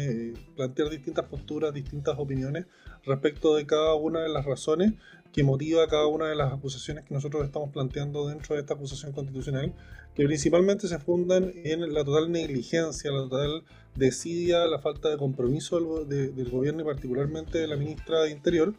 plantear 0.56 0.90
distintas 0.90 1.26
posturas, 1.26 1.74
distintas 1.74 2.16
opiniones 2.18 2.66
respecto 3.06 3.56
de 3.56 3.66
cada 3.66 3.96
una 3.96 4.22
de 4.22 4.30
las 4.30 4.46
razones 4.46 4.94
que 5.32 5.44
motiva 5.44 5.88
cada 5.88 6.08
una 6.08 6.28
de 6.28 6.36
las 6.36 6.52
acusaciones 6.52 7.06
que 7.06 7.14
nosotros 7.14 7.46
estamos 7.46 7.70
planteando 7.70 8.28
dentro 8.28 8.56
de 8.56 8.62
esta 8.62 8.74
acusación 8.74 9.12
constitucional, 9.12 9.74
que 10.16 10.26
principalmente 10.26 10.88
se 10.88 11.00
fundan 11.00 11.52
en 11.64 11.94
la 11.94 12.04
total 12.04 12.32
negligencia, 12.32 13.12
la 13.12 13.30
total 13.30 13.64
desidia, 13.96 14.66
la 14.66 14.80
falta 14.80 15.10
de 15.10 15.18
compromiso 15.18 16.04
del, 16.06 16.36
del 16.36 16.50
gobierno 16.50 16.82
y 16.82 16.86
particularmente 16.86 17.60
de 17.60 17.68
la 17.68 17.76
ministra 17.76 18.22
de 18.24 18.32
Interior, 18.32 18.74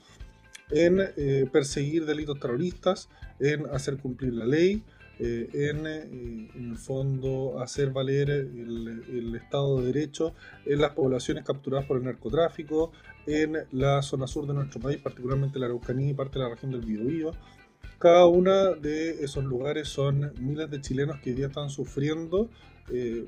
en 0.71 0.99
eh, 1.01 1.47
perseguir 1.53 2.07
delitos 2.07 2.39
terroristas, 2.39 3.09
en 3.39 3.67
hacer 3.67 3.99
cumplir 3.99 4.35
la 4.35 4.47
ley, 4.47 4.83
eh, 5.23 5.51
en, 5.53 5.87
eh, 5.87 6.51
en, 6.55 6.71
el 6.71 6.79
fondo 6.79 7.61
hacer 7.61 7.91
valer 7.91 8.31
el, 8.31 9.35
Estado 9.37 9.79
de 9.79 9.93
Derecho 9.93 10.33
en 10.65 10.81
las 10.81 10.93
poblaciones 10.93 11.45
capturadas 11.45 11.85
por 11.85 11.99
el 11.99 12.05
narcotráfico, 12.05 12.91
en 13.27 13.59
la 13.73 14.01
zona 14.01 14.27
sur 14.27 14.47
de 14.47 14.55
nuestro 14.55 14.81
país, 14.81 14.97
particularmente 14.97 15.59
la 15.59 15.67
Araucanía 15.67 16.09
y 16.09 16.15
parte 16.15 16.39
de 16.39 16.45
la 16.47 16.51
región 16.51 16.73
del 16.73 16.81
Biobío. 16.81 17.33
Cada 17.99 18.25
uno 18.25 18.75
de 18.77 19.23
esos 19.23 19.45
lugares 19.45 19.89
son 19.89 20.33
miles 20.41 20.71
de 20.71 20.81
chilenos 20.81 21.21
que 21.21 21.31
hoy 21.31 21.37
día 21.37 21.49
están 21.49 21.69
sufriendo 21.69 22.49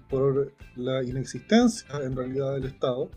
por 0.09 0.53
la 0.77 1.05
inexistencia 1.05 1.87
en 2.03 2.17
realidad 2.17 2.55
del 2.55 2.65
Estado. 2.65 3.11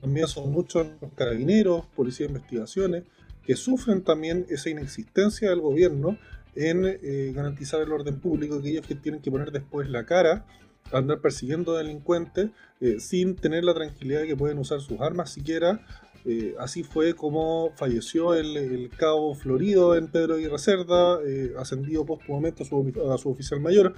También 0.00 0.26
son 0.26 0.50
muchos 0.50 0.86
los 1.00 1.12
carabineros, 1.12 1.84
policías 1.94 2.30
de 2.30 2.38
investigaciones, 2.38 3.04
que 3.44 3.54
sufren 3.54 4.02
también 4.02 4.46
esa 4.48 4.70
inexistencia 4.70 5.50
del 5.50 5.60
gobierno 5.60 6.18
en 6.58 6.84
eh, 6.84 7.32
garantizar 7.34 7.80
el 7.80 7.92
orden 7.92 8.18
público, 8.18 8.56
aquellos 8.56 8.84
que 8.84 8.96
tienen 8.96 9.22
que 9.22 9.30
poner 9.30 9.52
después 9.52 9.88
la 9.88 10.04
cara, 10.04 10.44
andar 10.92 11.20
persiguiendo 11.20 11.76
delincuentes 11.76 12.50
eh, 12.80 12.98
sin 12.98 13.36
tener 13.36 13.62
la 13.62 13.74
tranquilidad 13.74 14.22
de 14.22 14.26
que 14.26 14.36
pueden 14.36 14.58
usar 14.58 14.80
sus 14.80 15.00
armas 15.00 15.30
siquiera. 15.30 15.80
Eh, 16.24 16.56
así 16.58 16.82
fue 16.82 17.14
como 17.14 17.70
falleció 17.76 18.34
el, 18.34 18.90
cabo 18.96 19.36
Florido 19.36 19.94
en 19.94 20.08
Pedro 20.08 20.34
Aguirre 20.34 20.58
Cerda, 20.58 21.20
ascendido 21.56 22.04
póstumamente 22.04 22.64
a 22.64 22.66
su, 22.66 22.92
a 23.12 23.18
su 23.18 23.30
oficial 23.30 23.60
mayor. 23.60 23.94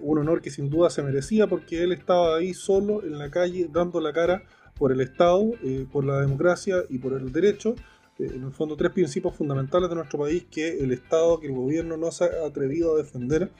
un 0.00 0.18
honor 0.18 0.40
que 0.40 0.50
sin 0.50 0.70
duda 0.70 0.88
se 0.88 1.02
merecía 1.02 1.46
porque 1.46 1.82
él 1.82 1.92
estaba 1.92 2.36
ahí 2.36 2.54
solo 2.54 3.04
en 3.04 3.18
la 3.18 3.30
calle 3.30 3.68
dando 3.70 4.00
la 4.00 4.14
cara 4.14 4.42
por 4.78 4.90
el 4.90 5.02
Estado, 5.02 5.52
por 5.92 6.06
la 6.06 6.22
democracia 6.22 6.76
y 6.88 6.98
por 6.98 7.12
el 7.12 7.30
derecho 7.30 7.74
en 8.18 8.44
el 8.44 8.52
fondo 8.52 8.76
tres 8.76 8.92
principios 8.92 9.34
fundamentales 9.34 9.88
de 9.88 9.96
nuestro 9.96 10.20
país 10.20 10.44
que 10.50 10.78
el 10.78 10.92
Estado, 10.92 11.40
que 11.40 11.48
el 11.48 11.54
gobierno 11.54 11.96
no 11.96 12.10
se 12.12 12.24
ha 12.24 12.46
atrevido 12.46 12.94
a 12.94 12.98
defender. 12.98 13.50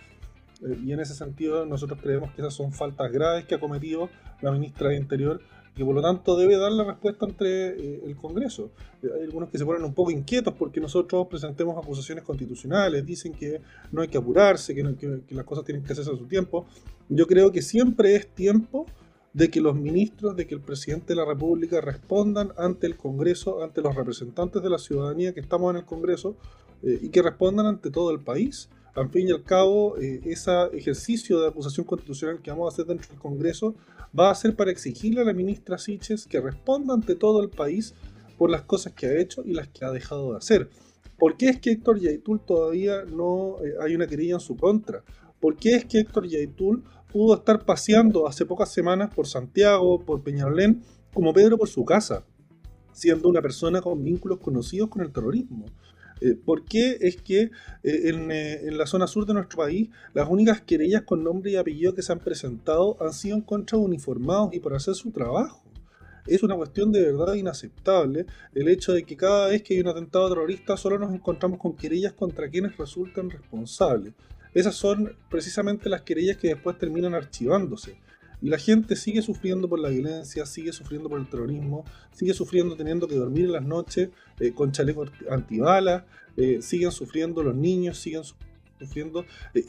Eh, 0.63 0.79
y 0.85 0.93
en 0.93 1.01
ese 1.01 1.15
sentido 1.15 1.67
nosotros 1.67 1.99
creemos 2.01 2.33
que 2.33 2.41
esas 2.41 2.55
son 2.55 2.73
faltas 2.73 3.11
graves 3.11 3.45
que 3.45 3.57
ha 3.57 3.61
cometido 3.61 4.09
la 4.41 4.53
ministra 4.53 4.91
de 4.91 4.97
Interior 4.97 5.41
y 5.73 5.79
que 5.79 5.85
por 5.85 5.95
lo 5.95 6.03
tanto 6.03 6.37
debe 6.37 6.57
dar 6.57 6.71
la 6.71 6.85
respuesta 6.85 7.27
ante 7.27 7.47
eh, 7.47 8.03
el 8.07 8.17
Congreso. 8.17 8.71
Eh, 9.03 9.09
hay 9.13 9.23
algunos 9.25 9.49
que 9.49 9.59
se 9.59 9.65
ponen 9.65 9.83
un 9.83 9.95
poco 9.95 10.13
inquietos 10.13 10.55
porque 10.55 10.81
nosotros 10.81 11.27
presentemos 11.27 11.77
acusaciones 11.77 12.23
constitucionales, 12.23 13.05
dicen 13.05 13.33
que 13.33 13.61
no 13.91 14.03
hay 14.03 14.09
que 14.09 14.19
apurarse, 14.19 14.75
que, 14.75 14.83
que 14.97 15.35
las 15.35 15.45
cosas 15.45 15.65
tienen 15.65 15.83
que 15.83 15.93
hacerse 15.93 16.13
a 16.13 16.17
su 16.17 16.27
tiempo. 16.27 16.67
Yo 17.09 17.27
creo 17.27 17.51
que 17.51 17.61
siempre 17.61 18.15
es 18.15 18.29
tiempo 18.29 18.87
de 19.35 19.51
que 19.51 19.61
los 19.61 19.75
ministros, 19.75 20.37
de 20.37 20.47
que 20.47 20.55
el 20.55 20.61
presidente 20.61 21.09
de 21.09 21.17
la 21.17 21.25
República 21.25 21.81
respondan 21.81 22.53
ante 22.57 22.87
el 22.87 22.97
Congreso, 22.97 23.63
ante 23.63 23.83
los 23.83 23.95
representantes 23.95 24.63
de 24.63 24.71
la 24.71 24.79
ciudadanía 24.79 25.35
que 25.35 25.41
estamos 25.41 25.71
en 25.73 25.79
el 25.79 25.85
Congreso 25.85 26.37
eh, 26.83 27.01
y 27.03 27.09
que 27.09 27.21
respondan 27.21 27.67
ante 27.67 27.91
todo 27.91 28.13
el 28.13 28.21
país. 28.21 28.71
Al 28.95 29.11
fin 29.11 29.29
y 29.29 29.33
al 29.33 29.43
cabo, 29.43 29.99
eh, 29.99 30.21
ese 30.25 30.53
ejercicio 30.73 31.41
de 31.41 31.49
acusación 31.49 31.85
constitucional 31.85 32.41
que 32.41 32.53
vamos 32.53 32.73
a 32.73 32.75
hacer 32.75 32.87
dentro 32.87 33.09
del 33.09 33.19
Congreso 33.19 33.75
va 34.17 34.31
a 34.31 34.35
ser 34.37 34.55
para 34.55 34.71
exigirle 34.71 35.23
a 35.23 35.25
la 35.25 35.33
ministra 35.33 35.79
Siches 35.79 36.27
que 36.27 36.41
responda 36.41 36.95
ante 36.95 37.17
todo 37.17 37.43
el 37.43 37.51
país 37.51 37.93
por 38.39 38.51
las 38.51 38.63
cosas 38.63 38.93
que 38.93 39.07
ha 39.07 39.21
hecho 39.21 39.43
y 39.45 39.53
las 39.53 39.67
que 39.67 39.85
ha 39.85 39.91
dejado 39.91 40.31
de 40.31 40.39
hacer. 40.39 40.71
¿Por 41.19 41.37
qué 41.37 41.49
es 41.49 41.59
que 41.59 41.73
Héctor 41.73 41.99
Yaitul 41.99 42.41
todavía 42.41 43.05
no 43.05 43.57
eh, 43.65 43.75
hay 43.81 43.97
una 43.97 44.07
querella 44.07 44.35
en 44.35 44.41
su 44.41 44.57
contra? 44.57 45.03
¿Por 45.41 45.57
qué 45.57 45.75
es 45.75 45.85
que 45.87 45.99
Héctor 45.99 46.29
Yaitul 46.29 46.85
pudo 47.15 47.37
estar 47.37 47.65
paseando 47.65 48.27
hace 48.27 48.45
pocas 48.45 48.73
semanas 48.73 49.15
por 49.15 49.29
Santiago, 49.29 50.05
por 50.05 50.25
Peñalolén, 50.25 50.83
como 51.13 51.33
Pedro 51.33 51.57
por 51.57 51.69
su 51.69 51.85
casa, 51.85 52.25
siendo 52.93 53.29
una 53.29 53.41
persona 53.41 53.81
con 53.81 54.03
vínculos 54.03 54.41
conocidos 54.41 54.89
con 54.89 55.01
el 55.01 55.13
terrorismo. 55.13 55.67
Eh, 56.21 56.35
¿Por 56.35 56.65
qué 56.65 56.99
es 57.01 57.23
que 57.23 57.43
eh, 57.43 57.51
eh, 57.85 58.61
en, 58.65 58.77
la 58.77 58.87
zona 58.87 59.07
sur 59.07 59.27
de 59.27 59.35
nuestro 59.35 59.59
país 59.59 59.91
las 60.13 60.29
únicas 60.29 60.61
querellas 60.63 61.03
con 61.03 61.23
nombre 61.23 61.53
y 61.53 61.57
apellido 61.57 61.95
que 61.95 62.03
se 62.03 62.11
han 62.11 62.19
presentado 62.19 62.97
han 63.01 63.13
sido 63.13 63.37
en 63.37 63.43
contra 63.43 63.79
de 63.79 63.85
uniformados 63.85 64.53
y 64.53 64.59
por 64.59 64.75
hacer 64.75 64.97
su 64.97 65.13
trabajo? 65.13 65.63
Es 66.27 66.43
una 66.43 66.57
cuestión 66.57 66.91
de 66.91 67.13
verdad 67.13 67.35
inaceptable 67.35 68.27
el 68.57 68.67
hecho 68.67 68.93
de 68.93 69.05
que 69.05 69.17
cada 69.17 69.47
vez 69.51 69.63
que 69.63 69.75
hay 69.75 69.81
un 69.81 69.87
atentado 69.87 70.31
terrorista 70.31 70.77
solo 70.77 70.99
nos 70.99 71.15
encontramos 71.15 71.61
con 71.61 71.77
querellas 71.77 72.15
contra 72.15 72.49
quienes 72.49 72.77
resultan 72.77 73.31
responsables. 73.31 74.15
Esas 74.55 74.77
son 74.77 75.17
precisamente 75.29 75.89
las 75.89 76.03
querellas 76.03 76.37
que 76.37 76.49
después 76.49 76.79
terminan 76.79 77.15
archivándose. 77.15 77.99
Y 78.41 78.49
la 78.49 78.59
gente 78.59 78.95
sigue 78.95 79.23
sufriendo 79.23 79.69
por 79.69 79.79
la 79.79 79.89
violencia, 79.89 80.47
sigue 80.47 80.73
sufriendo 80.73 81.09
por 81.09 81.19
el 81.19 81.29
terrorismo, 81.29 81.85
sigue 82.13 82.35
sufriendo 82.35 82.77
teniendo 82.77 83.09
que 83.09 83.17
dormir 83.17 83.47
en 83.47 83.53
las 83.53 83.65
noches 83.65 84.11
eh, 84.39 84.53
con 84.53 84.71
chalecos 84.71 85.11
antibalas, 85.31 86.05
eh, 86.37 86.59
siguen 86.61 86.93
sufriendo 86.93 87.43
los 87.43 87.55
niños, 87.55 87.99
siguen 87.99 88.23
sufriendo. 88.79 89.25
Eh, 89.55 89.65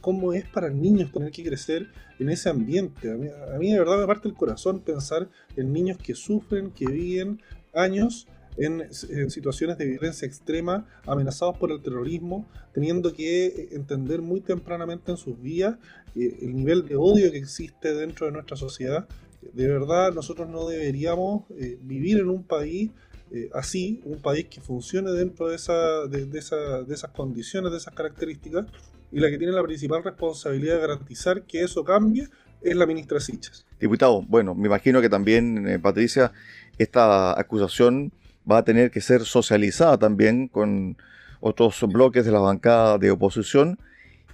cómo, 0.00 0.32
es 0.32 0.44
para 0.48 0.70
niños 0.70 1.12
tener 1.12 1.30
que 1.30 1.44
crecer 1.44 1.88
en 2.18 2.30
ese 2.30 2.48
ambiente. 2.48 3.10
A 3.10 3.14
mí, 3.14 3.28
a 3.28 3.58
mí 3.58 3.72
de 3.72 3.78
verdad 3.78 3.98
me 3.98 4.06
parte 4.06 4.28
el 4.28 4.34
corazón 4.34 4.80
pensar 4.80 5.28
en 5.56 5.72
niños 5.72 5.98
que 5.98 6.14
sufren, 6.14 6.70
que 6.72 6.86
viven 6.86 7.40
años 7.72 8.26
en, 8.56 8.92
situaciones 9.30 9.78
de 9.78 9.86
violencia 9.86 10.26
extrema, 10.26 10.86
amenazados 11.06 11.56
por 11.58 11.70
el 11.70 11.82
terrorismo, 11.82 12.46
teniendo 12.72 13.12
que 13.12 13.46
eh, 13.46 13.68
entender 13.72 14.22
muy 14.22 14.40
tempranamente 14.40 15.10
en 15.10 15.16
sus 15.16 15.40
vías 15.40 15.76
eh, 16.14 16.38
el 16.42 16.54
nivel 16.54 16.86
de 16.86 16.96
odio 16.96 17.30
que 17.30 17.38
existe 17.38 17.94
dentro 17.94 18.26
de 18.26 18.32
nuestra 18.32 18.56
sociedad. 18.56 19.06
De 19.52 19.68
verdad, 19.68 20.12
nosotros 20.12 20.48
no 20.48 20.66
deberíamos 20.66 21.44
eh, 21.58 21.78
vivir 21.82 22.18
en 22.18 22.28
un 22.28 22.42
país 22.42 22.90
así, 23.52 24.00
un 24.04 24.22
país 24.22 24.46
que 24.46 24.60
funcione 24.60 25.10
dentro 25.10 25.48
de, 25.48 25.56
esa, 25.56 26.06
de, 26.06 26.38
esa, 26.38 26.84
de 26.84 26.94
esas 26.94 27.10
condiciones, 27.10 27.72
de 27.72 27.78
esas 27.78 27.92
características, 27.92 28.66
y 29.10 29.18
la 29.18 29.28
que 29.28 29.36
tiene 29.36 29.52
la 29.52 29.64
principal 29.64 30.04
responsabilidad 30.04 30.76
de 30.76 30.80
garantizar 30.80 31.42
que 31.42 31.62
eso 31.62 31.82
cambie 31.82 32.28
es 32.62 32.76
la 32.76 32.86
ministra 32.86 33.18
Sichas. 33.18 33.66
Diputado, 33.80 34.22
bueno, 34.22 34.54
me 34.54 34.68
imagino 34.68 35.00
que 35.00 35.08
también, 35.08 35.80
Patricia, 35.82 36.32
esta 36.78 37.38
acusación 37.38 38.12
va 38.50 38.58
a 38.58 38.64
tener 38.64 38.90
que 38.90 39.00
ser 39.00 39.24
socializada 39.24 39.98
también 39.98 40.48
con 40.48 40.96
otros 41.40 41.82
bloques 41.88 42.24
de 42.24 42.32
la 42.32 42.38
bancada 42.38 42.98
de 42.98 43.10
oposición. 43.10 43.78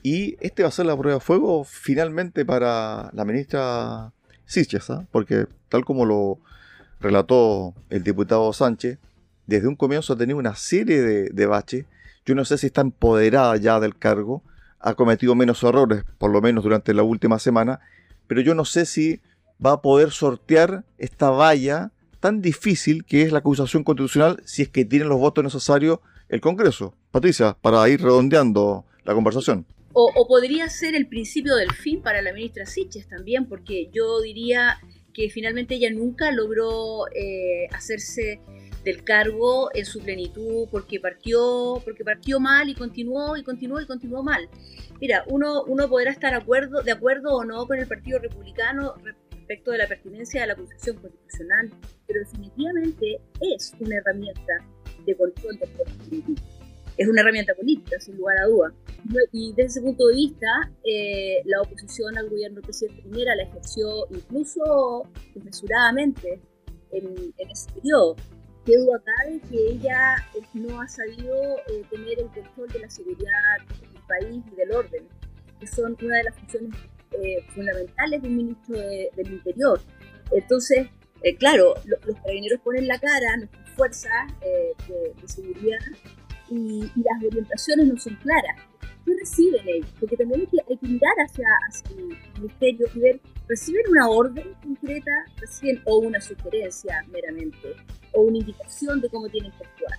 Y 0.03 0.37
este 0.41 0.63
va 0.63 0.69
a 0.69 0.73
ser 0.73 0.87
la 0.87 0.97
prueba 0.97 1.19
de 1.19 1.25
fuego 1.25 1.65
finalmente 1.65 2.45
para 2.45 3.11
la 3.13 3.25
ministra 3.25 4.13
Siches, 4.45 4.91
¿ah? 4.91 5.07
porque 5.11 5.47
tal 5.69 5.85
como 5.85 6.05
lo 6.05 6.39
relató 7.01 7.75
el 7.89 8.03
diputado 8.03 8.53
Sánchez, 8.53 8.99
desde 9.47 9.69
un 9.69 9.77
comienzo 9.77 10.13
ha 10.13 10.19
tenido 10.19 10.39
una 10.39 10.57
serie 10.57 11.01
de, 11.01 11.31
de 11.31 11.47
baches. 11.47 11.87
Yo 12.25 12.35
no 12.35 12.45
sé 12.45 12.59
si 12.59 12.67
está 12.67 12.81
empoderada 12.81 13.57
ya 13.57 13.81
del 13.81 13.97
cargo, 13.97 14.43
ha 14.79 14.95
cometido 14.95 15.35
menos 15.35 15.63
errores, 15.63 16.05
por 16.19 16.31
lo 16.31 16.41
menos 16.41 16.65
durante 16.65 16.93
la 16.95 17.03
última 17.03 17.39
semana, 17.39 17.81
pero 18.27 18.41
yo 18.41 18.55
no 18.55 18.65
sé 18.65 18.87
si 18.87 19.21
va 19.65 19.73
a 19.73 19.83
poder 19.83 20.11
sortear 20.11 20.85
esta 20.99 21.31
valla 21.31 21.93
tan 22.23 22.41
difícil 22.41 23.05
que 23.05 23.23
es 23.23 23.33
la 23.33 23.41
acusación 23.41 23.83
constitucional 23.83 24.41
si 24.47 24.63
es 24.63 24.69
que 24.69 24.87
tienen 24.87 25.09
los 25.09 25.19
votos 25.19 25.43
necesarios 25.45 25.99
el 26.29 26.41
Congreso. 26.41 26.95
Patricia, 27.11 27.59
para 27.61 27.87
ir 27.91 28.01
redondeando 28.01 28.87
la 29.05 29.13
conversación. 29.13 29.67
O, 29.93 30.27
podría 30.27 30.71
ser 30.71 30.95
el 30.95 31.07
principio 31.07 31.57
del 31.57 31.73
fin 31.73 32.01
para 32.01 32.23
la 32.23 32.33
ministra 32.33 32.65
Siches 32.65 33.07
también, 33.09 33.47
porque 33.47 33.91
yo 33.93 34.23
diría 34.23 34.81
que 35.13 35.29
finalmente 35.29 35.75
ella 35.75 35.91
nunca 35.91 36.33
logró 36.33 37.07
eh, 37.15 37.69
hacerse 37.75 38.41
del 38.85 39.05
cargo 39.05 39.69
en 39.75 39.85
su 39.85 40.01
plenitud 40.01 40.67
porque 40.71 40.99
partió 40.99 41.81
porque 41.85 42.05
partió 42.05 42.41
mal 42.41 42.69
y 42.69 42.75
continuó 42.75 43.37
y 43.37 43.43
continuó 43.43 43.81
y 43.81 43.87
continuó 43.87 44.23
mal. 44.23 44.49
Mira, 45.01 45.25
uno, 45.27 45.65
uno 45.65 45.89
podrá 45.89 46.11
estar 46.11 46.35
acuerdo, 46.35 46.83
de 46.83 46.93
acuerdo 46.93 47.35
o 47.35 47.45
no 47.45 47.67
con 47.67 47.79
el 47.79 47.87
Partido 47.87 48.19
Republicano 48.21 48.95
respecto 49.43 49.73
de 49.73 49.79
la 49.79 49.89
pertinencia 49.89 50.41
de 50.43 50.47
la 50.47 50.53
acusación 50.55 50.97
constitucional, 50.97 51.71
pero 52.07 52.21
definitivamente 52.21 53.21
es 53.41 53.75
una 53.81 53.97
herramienta 53.97 54.53
de 55.05 55.17
control 55.17 55.59
del 55.59 55.69
poder 55.71 55.95
político. 55.99 56.43
Es 56.97 57.09
una 57.09 57.23
herramienta 57.23 57.55
política, 57.55 57.99
sin 58.01 58.17
lugar 58.17 58.39
a 58.39 58.47
duda. 58.47 58.75
Y 59.33 59.53
desde 59.57 59.65
ese 59.65 59.81
punto 59.81 60.07
de 60.09 60.15
vista, 60.15 60.47
eh, 60.85 61.43
la 61.47 61.63
oposición 61.63 62.17
al 62.19 62.29
gobierno 62.29 62.57
del 62.57 62.65
presidente 62.65 63.03
Piñera 63.03 63.35
la 63.35 63.45
ejerció 63.45 64.07
incluso 64.11 65.09
desmesuradamente 65.35 66.41
en, 66.93 67.35
ese 67.51 67.73
periodo. 67.73 68.15
qué 68.67 68.77
duda 68.77 69.03
cabe 69.05 69.41
que 69.51 69.73
ella 69.73 70.17
no 70.53 70.81
ha 70.81 70.87
sabido 70.87 71.35
eh, 71.69 71.83
tener 71.91 72.21
el 72.21 72.27
control 72.27 72.69
de 72.69 72.79
la 72.81 72.91
seguridad 72.91 73.59
del 73.91 74.03
país 74.07 74.45
y 74.53 74.55
del 74.55 74.73
orden, 74.73 75.09
que 75.59 75.67
son 75.67 75.97
una 76.03 76.19
de 76.19 76.25
las 76.25 76.39
funciones 76.39 76.77
eh, 77.23 77.45
fundamentales 77.55 78.23
de 78.23 78.29
un 78.29 78.37
ministro 78.37 78.79
del 78.79 79.33
Interior. 79.33 79.81
Entonces, 80.31 80.89
claro, 81.39 81.75
los 81.85 82.17
carabineros 82.17 82.61
ponen 82.61 82.89
la 82.89 82.99
cara, 82.99 83.37
nuestras 83.37 83.71
fuerzas 83.71 84.41
de, 84.41 85.29
seguridad, 85.29 85.79
y, 86.51 86.91
las 86.97 87.25
orientaciones 87.25 87.87
no 87.87 87.99
son 87.99 88.17
claras. 88.17 88.57
¿Qué 89.05 89.15
reciben 89.19 89.69
ellos? 89.69 89.89
Porque 89.99 90.17
también 90.17 90.41
hay 90.41 90.47
que, 90.47 90.59
hay 90.69 90.77
que 90.77 90.87
mirar 90.87 91.15
hacia, 91.27 91.47
hacia, 91.69 91.97
el 91.97 92.41
ministerio 92.41 92.87
y 92.95 92.99
ver, 93.01 93.21
¿reciben 93.49 93.83
una 93.91 94.09
orden 94.09 94.55
concreta? 94.63 95.11
¿Reciben 95.39 95.83
o 95.87 95.99
una 95.99 96.21
sugerencia 96.21 97.05
meramente? 97.11 97.75
¿O 98.13 98.23
una 98.23 98.39
indicación 98.39 99.01
de 99.01 99.09
cómo 99.09 99.29
tienen 99.29 99.51
que 99.53 99.65
actuar? 99.65 99.99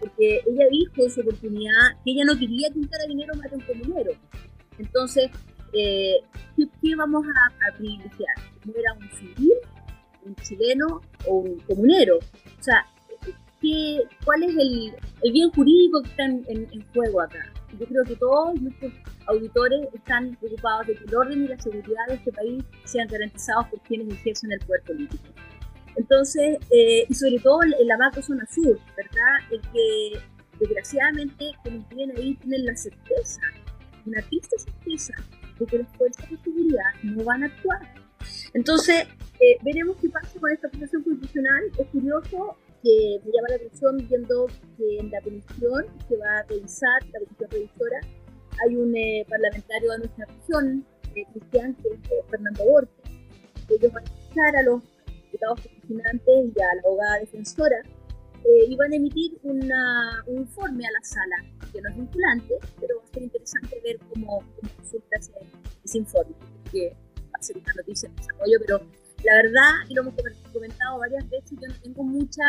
Porque 0.00 0.40
ella 0.46 0.66
dijo 0.70 1.04
en 1.04 1.10
su 1.10 1.20
oportunidad 1.20 2.02
que 2.04 2.10
ella 2.10 2.24
no 2.24 2.36
quería 2.36 2.70
que 2.72 2.78
un 2.80 2.88
carabinero 2.88 3.34
mate 3.36 3.54
a 3.54 3.58
un 3.58 3.64
comunero. 3.64 4.12
Entonces, 4.78 5.30
eh, 5.72 6.16
¿qué, 6.56 6.96
vamos 6.96 7.24
a, 7.24 7.68
a 7.68 7.76
privilegiar? 7.76 8.34
¿Cómo 8.62 8.74
era 8.76 8.92
un 8.94 9.10
civil, 9.10 9.52
un 10.24 10.34
chileno 10.36 11.00
o 11.26 11.36
un 11.36 11.58
comunero? 11.60 12.18
O 12.18 12.62
sea, 12.62 12.86
¿qué, 13.60 14.02
¿cuál 14.24 14.42
es 14.42 14.56
el, 14.56 14.94
el, 15.22 15.32
bien 15.32 15.50
jurídico 15.50 16.02
que 16.02 16.10
está 16.10 16.24
en, 16.24 16.86
juego 16.92 17.22
acá? 17.22 17.52
Yo 17.78 17.86
creo 17.86 18.04
que 18.04 18.16
todos 18.16 18.60
nuestros 18.60 18.92
auditores 19.26 19.88
están 19.94 20.36
preocupados 20.36 20.86
de 20.88 20.94
que 20.94 21.04
el 21.04 21.14
orden 21.14 21.44
y 21.44 21.48
la 21.48 21.58
seguridad 21.58 22.06
de 22.08 22.14
este 22.14 22.32
país 22.32 22.64
sean 22.84 23.08
garantizados 23.08 23.68
por 23.68 23.80
quienes 23.80 24.12
ejercen 24.12 24.52
el 24.52 24.60
poder 24.60 24.82
político. 24.82 25.24
Entonces, 25.96 26.58
eh, 26.70 27.06
y 27.08 27.14
sobre 27.14 27.38
todo 27.38 27.62
en 27.62 27.86
la 27.86 27.96
macro 27.96 28.22
zona 28.22 28.46
sur, 28.46 28.78
¿verdad? 28.96 29.34
El 29.50 29.60
que 29.60 30.18
desgraciadamente 30.58 31.52
quienes 31.62 31.88
viven 31.88 32.16
ahí 32.16 32.34
tienen 32.34 32.66
la 32.66 32.76
certeza, 32.76 33.40
una 34.06 34.22
triste 34.22 34.56
certeza, 34.58 35.14
que 35.66 35.78
las 35.78 35.96
fuerzas 35.96 36.30
de 36.30 36.36
seguridad 36.38 36.92
no 37.02 37.24
van 37.24 37.42
a 37.42 37.46
actuar. 37.46 37.80
Entonces, 38.54 39.06
eh, 39.40 39.58
veremos 39.64 39.96
qué 40.00 40.08
pasa 40.08 40.38
con 40.38 40.50
esta 40.52 40.68
acusación 40.68 41.02
constitucional. 41.02 41.62
Es 41.78 41.86
curioso 41.88 42.56
que 42.82 43.20
me 43.24 43.32
llama 43.32 43.48
la 43.50 43.56
atención 43.56 43.96
viendo 44.08 44.46
que 44.76 44.98
en 44.98 45.10
la 45.10 45.20
comisión 45.20 45.86
que 46.08 46.16
va 46.16 46.38
a 46.38 46.42
revisar, 46.44 47.02
la 47.12 47.20
comisión 47.20 47.50
revisora, 47.50 48.00
hay 48.62 48.76
un 48.76 48.94
eh, 48.94 49.26
parlamentario 49.28 49.92
de 49.92 49.98
nuestra 49.98 50.26
región, 50.26 50.86
eh, 51.14 51.24
cristian, 51.32 51.74
que 51.76 51.88
es 51.88 52.26
Fernando 52.30 52.64
Borges. 52.64 52.94
Ellos 53.68 53.92
van 53.92 54.04
a 54.04 54.06
escuchar 54.06 54.56
a 54.56 54.62
los 54.62 54.82
diputados 55.24 55.60
constitucionantes 55.60 56.44
y 56.54 56.60
a 56.60 56.74
la 56.74 56.80
abogada 56.84 57.18
defensora 57.20 57.82
y 58.44 58.74
van 58.74 58.92
a 58.92 58.96
emitir 58.96 59.38
una, 59.44 60.24
un 60.26 60.38
informe 60.38 60.84
a 60.84 60.90
la 60.90 61.02
sala, 61.04 61.36
que 61.72 61.80
no 61.80 61.90
es 61.90 61.96
vinculante, 61.96 62.54
pero 62.80 62.98
va 62.98 63.04
a 63.04 63.14
ser 63.14 63.22
interesante 63.22 63.80
ver 63.84 63.98
cómo, 64.12 64.38
cómo 64.38 64.72
resulta 64.78 65.16
ese, 65.18 65.32
ese 65.84 65.98
informe, 65.98 66.34
que 66.70 66.94
va 67.18 67.38
a 67.38 67.42
ser 67.42 67.56
una 67.58 67.72
noticia 67.74 68.08
en 68.08 68.16
desarrollo, 68.16 68.58
pero 68.60 68.80
la 69.24 69.34
verdad, 69.36 69.70
y 69.88 69.94
lo 69.94 70.02
hemos 70.02 70.14
comentado 70.52 70.98
varias 70.98 71.28
veces, 71.30 71.58
yo 71.60 71.68
no 71.68 71.74
tengo 71.80 72.02
mucha, 72.02 72.42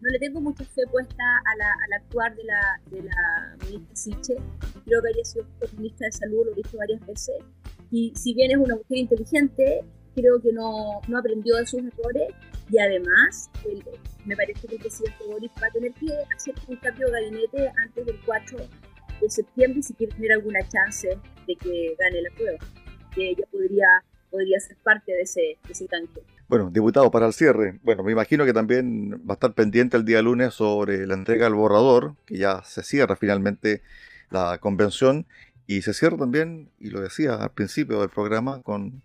no 0.00 0.10
le 0.10 0.18
tengo 0.18 0.40
mucha 0.40 0.64
fe 0.64 0.82
puesta 0.90 1.22
a 1.22 1.56
la, 1.56 1.72
al 1.72 2.02
actuar 2.02 2.34
de 2.34 2.44
la, 2.44 2.80
de 2.90 3.02
la 3.02 3.56
ministra 3.64 3.96
Siche. 3.96 4.36
Creo 4.84 5.02
que 5.02 5.08
ella 5.10 5.22
ha 5.22 5.24
sido 5.24 5.46
ministra 5.76 6.06
de 6.06 6.12
salud, 6.12 6.46
lo 6.46 6.52
he 6.52 6.54
dicho 6.56 6.76
varias 6.76 7.06
veces. 7.06 7.36
Y 7.92 8.12
si 8.16 8.34
bien 8.34 8.50
es 8.50 8.56
una 8.56 8.76
mujer 8.76 8.98
inteligente, 8.98 9.84
creo 10.14 10.40
que 10.40 10.52
no, 10.52 11.00
no 11.06 11.18
aprendió 11.18 11.56
de 11.56 11.66
sus 11.66 11.80
errores 11.80 12.34
y 12.70 12.78
además 12.78 13.50
me 14.24 14.36
parece 14.36 14.66
que 14.66 14.74
el 14.76 14.80
presidente 14.80 15.24
Boris 15.26 15.50
va 15.62 15.66
a 15.66 15.70
tener 15.70 15.92
que 15.92 16.08
hacer 16.34 16.54
un 16.68 16.76
cambio 16.76 17.06
de 17.06 17.12
gabinete 17.12 17.72
antes 17.84 18.06
del 18.06 18.20
4 18.24 18.58
de 19.20 19.30
septiembre 19.30 19.82
si 19.82 19.94
quiere 19.94 20.14
tener 20.14 20.32
alguna 20.32 20.60
chance 20.68 21.08
de 21.08 21.56
que 21.56 21.96
gane 21.98 22.22
la 22.22 22.30
prueba, 22.36 22.58
que 23.14 23.30
ella 23.30 23.44
podría, 23.50 23.86
podría 24.30 24.60
ser 24.60 24.76
parte 24.82 25.12
de 25.12 25.22
ese, 25.22 25.40
de 25.40 25.72
ese 25.72 25.86
tanque. 25.88 26.22
Bueno, 26.48 26.70
diputado, 26.70 27.10
para 27.10 27.26
el 27.26 27.32
cierre, 27.32 27.78
bueno, 27.82 28.02
me 28.02 28.12
imagino 28.12 28.44
que 28.44 28.52
también 28.52 29.12
va 29.28 29.32
a 29.32 29.34
estar 29.34 29.52
pendiente 29.52 29.96
el 29.96 30.04
día 30.04 30.22
lunes 30.22 30.54
sobre 30.54 31.06
la 31.06 31.14
entrega 31.14 31.44
del 31.44 31.54
borrador, 31.54 32.14
que 32.26 32.38
ya 32.38 32.62
se 32.64 32.82
cierra 32.82 33.16
finalmente 33.16 33.82
la 34.30 34.58
convención, 34.58 35.26
y 35.66 35.82
se 35.82 35.94
cierra 35.94 36.16
también, 36.16 36.70
y 36.80 36.90
lo 36.90 37.00
decía 37.00 37.34
al 37.34 37.52
principio 37.52 38.00
del 38.00 38.10
programa, 38.10 38.62
con 38.62 39.02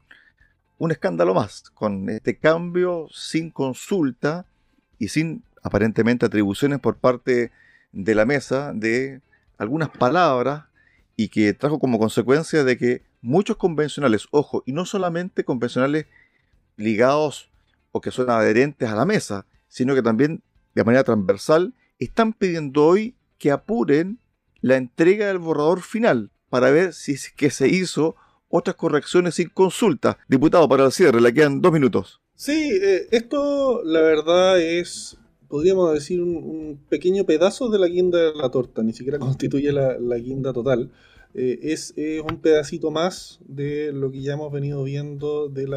un 0.77 0.91
escándalo 0.91 1.33
más, 1.33 1.69
con 1.71 2.09
este 2.09 2.37
cambio 2.37 3.07
sin 3.11 3.49
consulta 3.49 4.45
y 4.99 5.09
sin 5.09 5.43
aparentemente 5.63 6.25
atribuciones 6.25 6.79
por 6.79 6.97
parte 6.97 7.51
de 7.91 8.15
la 8.15 8.25
mesa 8.25 8.73
de 8.73 9.21
algunas 9.57 9.89
palabras 9.89 10.65
y 11.15 11.29
que 11.29 11.53
trajo 11.53 11.79
como 11.79 11.97
consecuencia 11.97 12.63
de 12.63 12.77
que 12.77 13.03
muchos 13.21 13.57
convencionales, 13.57 14.27
ojo, 14.31 14.63
y 14.65 14.73
no 14.73 14.85
solamente 14.85 15.45
convencionales 15.45 16.05
ligados 16.77 17.49
o 17.91 18.01
que 18.01 18.11
son 18.11 18.29
adherentes 18.29 18.89
a 18.89 18.95
la 18.95 19.05
mesa, 19.05 19.45
sino 19.67 19.95
que 19.95 20.01
también 20.01 20.43
de 20.75 20.83
manera 20.83 21.03
transversal 21.03 21.73
están 21.99 22.33
pidiendo 22.33 22.85
hoy 22.85 23.15
que 23.37 23.51
apuren 23.51 24.19
la 24.61 24.75
entrega 24.75 25.27
del 25.27 25.39
borrador 25.39 25.81
final 25.81 26.31
para 26.49 26.69
ver 26.69 26.93
si 26.93 27.13
es 27.13 27.31
que 27.31 27.49
se 27.49 27.69
hizo 27.69 28.15
otras 28.55 28.75
correcciones 28.75 29.35
sin 29.35 29.49
consulta. 29.49 30.17
Diputado, 30.27 30.67
para 30.67 30.85
el 30.85 30.91
cierre, 30.91 31.21
le 31.21 31.33
quedan 31.33 31.61
dos 31.61 31.71
minutos. 31.71 32.21
Sí, 32.35 32.69
eh, 32.81 33.07
esto 33.11 33.81
la 33.83 34.01
verdad 34.01 34.59
es, 34.59 35.17
podríamos 35.47 35.93
decir, 35.93 36.21
un, 36.21 36.79
pequeño 36.89 37.25
pedazo 37.25 37.69
de 37.69 37.79
la 37.79 37.87
guinda 37.87 38.19
de 38.19 38.35
la 38.35 38.49
torta, 38.49 38.83
ni 38.83 38.91
siquiera 38.93 39.19
constituye 39.19 39.71
la, 39.71 40.17
guinda 40.17 40.51
total. 40.51 40.91
Eh, 41.33 41.59
es, 41.61 41.93
un 42.29 42.41
pedacito 42.41 42.91
más 42.91 43.39
de 43.45 43.91
lo 43.93 44.11
que 44.11 44.21
ya 44.21 44.33
hemos 44.33 44.51
venido 44.51 44.83
viendo 44.83 45.47
del 45.47 45.73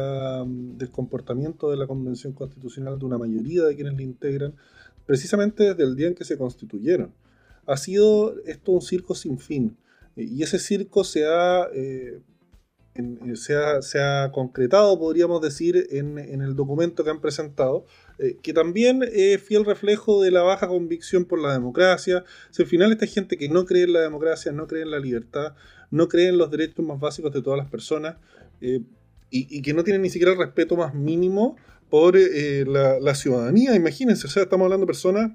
comportamiento 0.91 1.69
de 1.71 1.77
la 1.77 1.87
Convención 1.87 2.33
Constitucional 2.33 2.99
de 2.99 3.05
una 3.05 3.17
mayoría 3.17 3.63
de 3.63 3.75
quienes 3.75 3.93
la 3.95 4.03
integran, 4.03 4.53
precisamente 5.05 5.63
desde 5.63 5.83
el 5.83 5.95
día 5.95 6.07
en 6.07 6.15
que 6.15 6.25
se 6.25 6.37
constituyeron. 6.37 7.13
Ha 7.65 7.77
sido 7.77 8.35
esto 8.45 8.73
un 8.73 8.81
circo 8.81 9.15
sin 9.15 9.39
fin. 9.39 9.77
Y 10.17 10.43
ese 10.43 10.59
circo 10.59 11.05
se 11.05 11.25
ha 11.25 11.67
se, 13.35 13.99
ha, 13.99 14.31
concretado, 14.31 14.97
podríamos 14.99 15.41
decir, 15.41 15.87
en, 15.91 16.17
el 16.17 16.55
documento 16.55 17.03
que 17.03 17.09
han 17.09 17.21
presentado, 17.21 17.85
eh, 18.17 18.37
que 18.41 18.53
también 18.53 19.03
es 19.11 19.41
fiel 19.41 19.65
reflejo 19.65 20.21
de 20.21 20.31
la 20.31 20.41
baja 20.41 20.67
convicción 20.67 21.25
por 21.25 21.39
la 21.39 21.53
democracia. 21.53 22.23
Si 22.51 22.61
al 22.61 22.67
final 22.67 22.91
esta 22.91 23.05
gente 23.05 23.37
que 23.37 23.49
no 23.49 23.65
cree 23.65 23.83
en 23.83 23.93
la 23.93 24.01
democracia, 24.01 24.51
no 24.51 24.67
cree 24.67 24.83
en 24.83 24.91
la 24.91 24.99
libertad, 24.99 25.53
no 25.91 26.07
cree 26.07 26.29
en 26.29 26.37
los 26.37 26.51
derechos 26.51 26.85
más 26.85 26.99
básicos 26.99 27.33
de 27.33 27.41
todas 27.41 27.57
las 27.57 27.69
personas, 27.69 28.17
eh, 28.61 28.81
y, 29.31 29.61
que 29.61 29.73
no 29.73 29.83
tiene 29.83 29.99
ni 29.99 30.09
siquiera 30.09 30.31
el 30.31 30.39
respeto 30.39 30.75
más 30.75 30.95
mínimo 30.95 31.55
por 31.89 32.17
eh, 32.17 32.65
la, 32.67 32.99
la, 32.99 33.13
ciudadanía. 33.13 33.75
Imagínense, 33.75 34.25
o 34.25 34.29
sea, 34.29 34.43
estamos 34.43 34.65
hablando 34.65 34.85
de 34.85 34.87
personas 34.87 35.31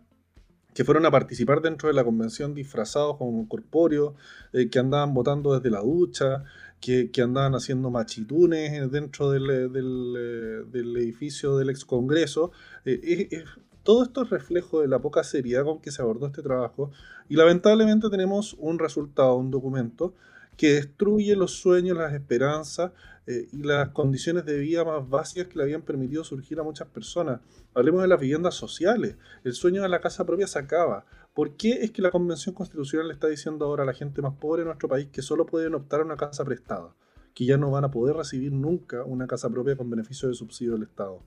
que 0.74 0.84
fueron 0.84 1.06
a 1.06 1.10
participar 1.10 1.62
dentro 1.62 1.88
de 1.88 1.94
la 1.94 2.04
convención 2.04 2.54
disfrazados 2.54 3.16
como 3.16 3.48
corpóreos, 3.48 4.14
que 4.52 4.78
andaban 4.78 5.14
votando 5.14 5.54
desde 5.54 5.70
la 5.70 5.80
ducha, 5.80 6.44
que, 6.80 7.10
andaban 7.22 7.54
haciendo 7.54 7.90
machitunes 7.90 8.90
dentro 8.90 9.30
del, 9.30 9.72
del, 9.72 10.66
del 10.70 10.96
edificio 10.96 11.56
del 11.56 11.70
ex 11.70 11.84
Congreso. 11.84 12.52
Eh, 12.84 13.44
todo 13.82 14.02
esto 14.02 14.22
es 14.22 14.30
reflejo 14.30 14.80
de 14.80 14.88
la 14.88 14.98
poca 14.98 15.24
seriedad 15.24 15.64
con 15.64 15.80
que 15.80 15.90
se 15.90 16.02
abordó 16.02 16.26
este 16.26 16.42
trabajo 16.42 16.90
y 17.28 17.36
lamentablemente 17.36 18.10
tenemos 18.10 18.54
un 18.58 18.78
resultado, 18.78 19.36
un 19.36 19.50
documento 19.50 20.14
que 20.56 20.74
destruye 20.74 21.36
los 21.36 21.52
sueños, 21.52 21.96
las 21.96 22.12
esperanzas 22.12 22.92
eh, 23.26 23.48
y 23.52 23.62
las 23.62 23.88
condiciones 23.90 24.44
de 24.44 24.58
vida 24.58 24.84
más 24.84 25.08
básicas 25.08 25.46
que 25.48 25.56
le 25.56 25.64
habían 25.64 25.82
permitido 25.82 26.24
surgir 26.24 26.60
a 26.60 26.62
muchas 26.62 26.88
personas. 26.88 27.40
Hablemos 27.74 28.02
de 28.02 28.08
las 28.08 28.20
viviendas 28.20 28.54
sociales. 28.54 29.16
El 29.44 29.54
sueño 29.54 29.82
de 29.82 29.88
la 29.88 30.00
casa 30.00 30.24
propia 30.24 30.46
se 30.46 30.58
acaba. 30.58 31.06
¿Por 31.32 31.56
qué 31.56 31.82
es 31.82 31.90
que 31.90 32.02
la 32.02 32.10
Convención 32.10 32.54
Constitucional 32.54 33.08
le 33.08 33.14
está 33.14 33.26
diciendo 33.26 33.64
ahora 33.64 33.82
a 33.82 33.86
la 33.86 33.94
gente 33.94 34.22
más 34.22 34.34
pobre 34.34 34.60
de 34.60 34.66
nuestro 34.66 34.88
país 34.88 35.08
que 35.10 35.22
solo 35.22 35.46
pueden 35.46 35.74
optar 35.74 36.00
a 36.00 36.04
una 36.04 36.16
casa 36.16 36.44
prestada? 36.44 36.94
Que 37.34 37.44
ya 37.44 37.56
no 37.56 37.70
van 37.70 37.84
a 37.84 37.90
poder 37.90 38.14
recibir 38.14 38.52
nunca 38.52 39.02
una 39.04 39.26
casa 39.26 39.50
propia 39.50 39.76
con 39.76 39.90
beneficio 39.90 40.28
de 40.28 40.34
subsidio 40.34 40.74
del 40.74 40.84
Estado. 40.84 41.20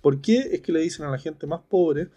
¿Por 0.00 0.22
qué 0.22 0.48
es 0.52 0.62
que 0.62 0.72
le 0.72 0.80
dicen 0.80 1.04
a 1.04 1.10
la 1.10 1.18
gente 1.18 1.46
más 1.46 1.60
pobre 1.68 2.08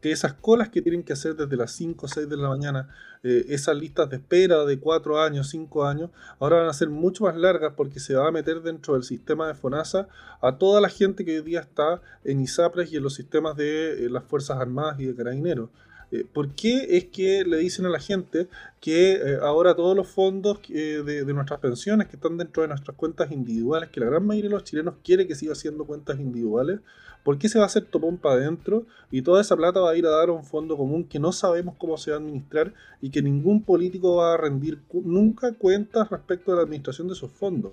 que 0.00 0.12
esas 0.12 0.34
colas 0.34 0.68
que 0.68 0.82
tienen 0.82 1.02
que 1.02 1.12
hacer 1.12 1.36
desde 1.36 1.56
las 1.56 1.72
5 1.72 2.06
o 2.06 2.08
6 2.08 2.28
de 2.28 2.36
la 2.36 2.48
mañana, 2.48 2.88
eh, 3.22 3.46
esas 3.48 3.76
listas 3.76 4.08
de 4.08 4.16
espera 4.16 4.64
de 4.64 4.78
4 4.78 5.20
años, 5.20 5.50
5 5.50 5.84
años, 5.84 6.10
ahora 6.38 6.58
van 6.58 6.68
a 6.68 6.72
ser 6.72 6.88
mucho 6.88 7.24
más 7.24 7.36
largas 7.36 7.74
porque 7.76 8.00
se 8.00 8.14
va 8.14 8.28
a 8.28 8.32
meter 8.32 8.62
dentro 8.62 8.94
del 8.94 9.02
sistema 9.02 9.46
de 9.46 9.54
FONASA 9.54 10.08
a 10.40 10.56
toda 10.56 10.80
la 10.80 10.88
gente 10.88 11.24
que 11.24 11.38
hoy 11.38 11.44
día 11.44 11.60
está 11.60 12.00
en 12.24 12.40
ISAPRES 12.40 12.92
y 12.92 12.96
en 12.96 13.02
los 13.02 13.14
sistemas 13.14 13.56
de 13.56 14.06
eh, 14.06 14.10
las 14.10 14.24
Fuerzas 14.24 14.58
Armadas 14.58 14.98
y 15.00 15.06
de 15.06 15.14
Carabineros. 15.14 15.70
Eh, 16.12 16.24
¿Por 16.30 16.54
qué 16.54 16.96
es 16.96 17.04
que 17.06 17.44
le 17.44 17.58
dicen 17.58 17.86
a 17.86 17.88
la 17.88 18.00
gente 18.00 18.48
que 18.80 19.12
eh, 19.12 19.38
ahora 19.42 19.76
todos 19.76 19.96
los 19.96 20.08
fondos 20.08 20.58
eh, 20.68 21.02
de, 21.04 21.32
nuestras 21.32 21.60
pensiones 21.60 22.08
que 22.08 22.16
están 22.16 22.36
dentro 22.36 22.62
de 22.62 22.68
nuestras 22.68 22.96
cuentas 22.96 23.30
individuales, 23.30 23.90
que 23.90 24.00
la 24.00 24.06
gran 24.06 24.26
mayoría 24.26 24.50
de 24.50 24.54
los 24.56 24.64
chilenos 24.64 24.94
quiere 25.04 25.26
que 25.26 25.34
siga 25.34 25.54
siendo 25.54 25.84
cuentas 25.84 26.18
individuales, 26.18 26.80
¿por 27.22 27.38
qué 27.38 27.48
se 27.48 27.58
va 27.58 27.64
a 27.64 27.66
hacer 27.66 27.84
topón 27.84 28.18
para 28.18 28.36
adentro 28.36 28.86
y 29.10 29.22
toda 29.22 29.40
esa 29.40 29.56
plata 29.56 29.80
va 29.80 29.90
a 29.90 29.96
ir 29.96 30.06
a 30.06 30.10
dar 30.10 30.30
a 30.30 30.32
un 30.32 30.44
fondo 30.44 30.76
común 30.76 31.04
que 31.04 31.20
no 31.20 31.30
sabemos 31.32 31.76
cómo 31.78 31.96
se 31.96 32.10
va 32.10 32.16
a 32.16 32.20
administrar 32.20 32.74
y 33.00 33.10
que 33.10 33.22
ningún 33.22 33.62
político 33.62 34.16
va 34.16 34.34
a 34.34 34.36
rendir 34.36 34.80
nunca 34.92 35.52
cuentas 35.52 36.08
respecto 36.10 36.52
a 36.52 36.56
la 36.56 36.62
administración 36.62 37.06
de 37.06 37.14
esos 37.14 37.30
fondos? 37.30 37.72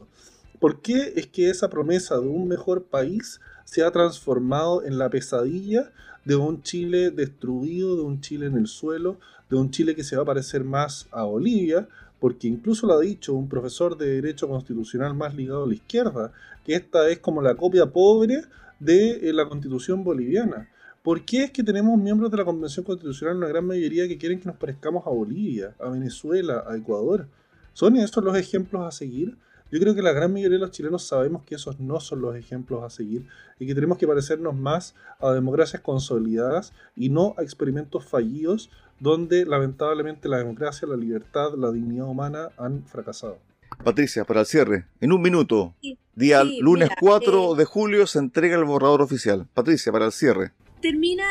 ¿Por 0.60 0.82
qué 0.82 1.14
es 1.16 1.28
que 1.28 1.50
esa 1.50 1.70
promesa 1.70 2.20
de 2.20 2.28
un 2.28 2.48
mejor 2.48 2.84
país 2.84 3.40
se 3.64 3.84
ha 3.84 3.92
transformado 3.92 4.84
en 4.84 4.98
la 4.98 5.10
pesadilla 5.10 5.92
de 6.28 6.36
un 6.36 6.62
Chile 6.62 7.10
destruido, 7.10 7.96
de 7.96 8.02
un 8.02 8.20
Chile 8.20 8.48
en 8.48 8.58
el 8.58 8.68
suelo, 8.68 9.18
de 9.50 9.56
un 9.56 9.72
Chile 9.72 9.96
que 9.96 10.04
se 10.04 10.18
va 10.18 10.24
a 10.24 10.26
parecer 10.26 10.66
más 10.66 11.08
a 11.12 11.24
Bolivia, 11.24 11.88
porque 12.20 12.50
incluso 12.50 12.86
lo 12.86 12.96
ha 12.96 13.00
dicho 13.00 13.34
un 13.34 13.48
profesor 13.48 13.98
de 13.98 14.16
Derecho 14.22 14.50
Constitucional 14.50 15.14
más 15.14 15.34
ligado 15.36 15.64
a 15.64 15.68
la 15.68 15.76
izquierda, 15.76 16.34
que 16.66 16.76
esta 16.76 17.08
es 17.10 17.20
como 17.20 17.42
la 17.42 17.56
copia 17.56 17.86
pobre 17.86 18.42
de 18.78 19.30
eh, 19.30 19.32
la 19.32 19.48
Constitución 19.48 20.04
boliviana. 20.04 20.70
¿Por 21.02 21.24
qué 21.24 21.46
es 21.46 21.52
que 21.52 21.64
tenemos 21.64 21.98
miembros 21.98 22.30
de 22.30 22.36
la 22.36 22.44
Convención 22.44 22.84
Constitucional, 22.84 23.38
una 23.38 23.48
gran 23.48 23.66
mayoría 23.66 24.06
que 24.10 24.18
quieren 24.18 24.42
que 24.42 24.48
nos 24.48 24.58
parezcamos 24.58 25.08
a 25.08 25.12
Bolivia, 25.12 25.76
a 25.80 25.88
Venezuela, 25.88 26.66
a 26.68 26.76
Ecuador? 26.76 27.28
¿Son 27.72 27.96
esos 27.96 28.22
los 28.22 28.36
ejemplos 28.36 28.86
a 28.86 28.92
seguir? 28.92 29.38
Yo 29.72 29.80
creo 29.80 29.94
que 29.94 30.02
la 30.02 30.14
gran 30.14 30.32
mayoría 30.32 30.58
de 30.58 30.62
los 30.62 30.72
chilenos 30.72 31.04
sabemos 31.04 31.44
que 31.44 31.56
esos 31.56 31.80
no 31.80 32.00
son 32.00 32.22
los 32.22 32.36
ejemplos 32.36 32.84
a 32.84 32.90
seguir 32.90 33.26
y 33.60 33.68
que 33.68 33.76
tenemos 33.76 33.98
que 33.98 34.08
parecernos 34.08 34.56
más 34.56 34.96
a 35.20 35.32
democracias 35.32 35.82
consolidadas 35.82 36.74
y 36.96 37.10
no 37.10 37.36
a 37.38 37.44
experimentos 37.44 38.06
fallidos 38.06 38.70
donde 39.00 39.46
lamentablemente 39.46 40.30
la 40.30 40.38
democracia, 40.38 40.88
la 40.88 40.96
libertad, 40.96 41.54
la 41.56 41.72
dignidad 41.72 42.08
humana 42.08 42.50
han 42.58 42.84
fracasado. 42.86 43.40
Patricia, 43.84 44.24
para 44.24 44.42
el 44.42 44.46
cierre, 44.46 44.86
en 45.02 45.12
un 45.12 45.22
minuto, 45.22 45.76
sí, 45.82 45.98
día 46.16 46.42
sí, 46.44 46.60
lunes 46.62 46.90
mira, 46.90 46.98
4 47.00 47.54
eh, 47.54 47.58
de 47.58 47.66
julio 47.66 48.08
se 48.08 48.20
entrega 48.20 48.58
el 48.58 48.64
borrador 48.64 49.02
oficial. 49.02 49.48
Patricia, 49.54 49.92
para 49.92 50.06
el 50.06 50.12
cierre. 50.12 50.52
Termina, 50.82 51.26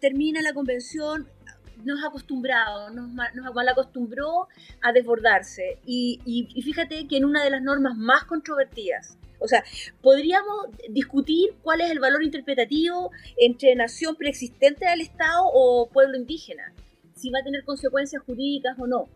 termina 0.00 0.40
la 0.42 0.52
convención, 0.52 1.28
nos 1.84 2.02
ha 2.02 2.08
acostumbrado, 2.08 2.90
nos, 2.90 3.10
nos 3.34 3.54
mal 3.54 3.68
acostumbró 3.68 4.48
a 4.80 4.92
desbordarse. 4.92 5.78
Y, 5.86 6.20
y, 6.24 6.48
y, 6.54 6.62
fíjate 6.62 7.06
que 7.06 7.16
en 7.16 7.24
una 7.24 7.44
de 7.44 7.50
las 7.50 7.62
normas 7.62 7.96
más 7.96 8.24
controvertidas, 8.24 9.18
o 9.42 9.48
sea, 9.48 9.64
podríamos 10.00 10.68
discutir 10.90 11.54
cuál 11.62 11.80
es 11.80 11.90
el 11.90 11.98
valor 11.98 12.22
interpretativo 12.22 13.10
entre 13.36 13.74
nación 13.74 14.14
preexistente 14.14 14.86
del 14.88 15.00
Estado 15.00 15.42
o 15.52 15.88
pueblo 15.92 16.16
indígena, 16.16 16.72
si 17.16 17.30
va 17.30 17.40
a 17.40 17.44
tener 17.44 17.64
consecuencias 17.64 18.22
jurídicas 18.24 18.78
o 18.78 18.86
no. 18.86 19.08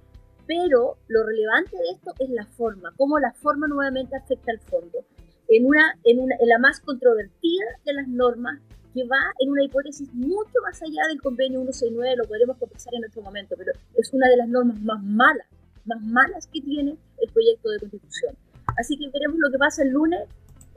Pero 0.46 0.96
lo 1.08 1.24
relevante 1.24 1.76
de 1.76 1.90
esto 1.94 2.12
es 2.18 2.30
la 2.30 2.46
forma, 2.46 2.92
cómo 2.96 3.18
la 3.18 3.32
forma 3.34 3.68
nuevamente 3.68 4.16
afecta 4.16 4.50
al 4.50 4.60
fondo. 4.60 5.04
En, 5.48 5.64
una, 5.64 5.96
en, 6.02 6.18
una, 6.18 6.34
en 6.40 6.48
la 6.48 6.58
más 6.58 6.80
controvertida 6.80 7.66
de 7.84 7.92
las 7.92 8.08
normas 8.08 8.60
que 8.96 9.04
va 9.04 9.20
en 9.40 9.50
una 9.50 9.62
hipótesis 9.62 10.08
mucho 10.14 10.56
más 10.64 10.80
allá 10.82 11.02
del 11.10 11.20
convenio 11.20 11.60
169, 11.60 12.16
lo 12.16 12.24
podremos 12.24 12.56
conversar 12.56 12.94
en 12.94 13.04
otro 13.04 13.20
momento, 13.20 13.54
pero 13.58 13.72
es 13.94 14.10
una 14.14 14.26
de 14.26 14.38
las 14.38 14.48
normas 14.48 14.80
más 14.80 15.02
malas, 15.02 15.46
más 15.84 16.00
malas 16.00 16.46
que 16.46 16.62
tiene 16.62 16.96
el 17.20 17.30
proyecto 17.30 17.68
de 17.68 17.78
constitución. 17.80 18.34
Así 18.78 18.96
que 18.96 19.10
veremos 19.10 19.36
lo 19.38 19.50
que 19.52 19.58
pasa 19.58 19.82
el 19.82 19.90
lunes, 19.90 20.26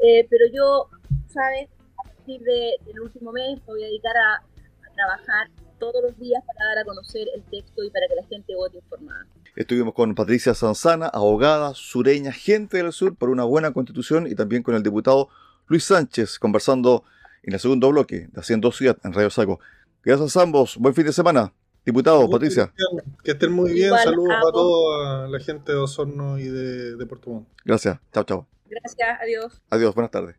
eh, 0.04 0.28
pero 0.30 0.44
yo, 0.52 0.90
¿sabes? 1.30 1.70
A 1.98 2.04
partir 2.04 2.42
de, 2.42 2.76
del 2.86 3.00
último 3.00 3.32
mes 3.32 3.58
me 3.60 3.74
voy 3.74 3.84
a 3.84 3.88
dedicar 3.88 4.18
a, 4.18 4.36
a 4.36 4.94
trabajar 4.94 5.48
todos 5.80 6.04
los 6.04 6.20
días 6.20 6.44
para 6.46 6.76
dar 6.76 6.80
a 6.80 6.84
conocer 6.84 7.26
el 7.34 7.42
texto 7.44 7.86
y 7.86 7.90
para 7.90 8.06
que 8.10 8.16
la 8.16 8.28
gente 8.28 8.54
vote 8.54 8.80
informada. 8.80 9.28
Estuvimos 9.56 9.94
con 9.94 10.14
Patricia 10.14 10.54
Sanzana, 10.54 11.08
abogada 11.08 11.74
sureña, 11.74 12.34
gente 12.34 12.84
del 12.84 12.92
sur, 12.92 13.16
por 13.16 13.30
una 13.30 13.46
buena 13.46 13.72
constitución 13.72 14.28
y 14.28 14.36
también 14.36 14.62
con 14.62 14.76
el 14.76 14.84
diputado 14.84 15.30
Luis 15.68 15.86
Sánchez, 15.86 16.38
conversando 16.38 17.06
en 17.44 17.54
el 17.54 17.60
segundo 17.60 17.90
bloque 17.90 18.28
de 18.32 18.40
Haciendo 18.40 18.72
Ciudad 18.72 18.98
en 19.04 19.14
Radio 19.14 19.30
Saco. 19.30 19.60
Gracias 20.04 20.36
a 20.38 20.42
ambos. 20.42 20.78
Buen 20.78 20.94
fin 20.94 21.06
de 21.06 21.14
semana. 21.14 21.54
Diputado, 21.86 22.22
Muy 22.22 22.32
Patricia. 22.32 22.72
Bien. 22.76 23.04
Que 23.24 23.32
estén 23.32 23.52
muy 23.52 23.74
bien. 23.74 23.88
Igual, 23.88 24.04
Saludos 24.04 24.32
a, 24.34 24.40
a 24.40 24.52
toda 24.52 25.28
la 25.28 25.40
gente 25.40 25.72
de 25.72 25.78
Osorno 25.78 26.38
y 26.38 26.44
de, 26.44 26.96
de 26.96 27.06
Puerto 27.06 27.30
Montt. 27.32 27.48
Gracias. 27.66 28.00
Chao, 28.14 28.24
chao. 28.24 28.48
Gracias. 28.70 29.20
Adiós. 29.22 29.62
Adiós. 29.70 29.96
Buenas 29.96 30.12
tardes. 30.12 30.36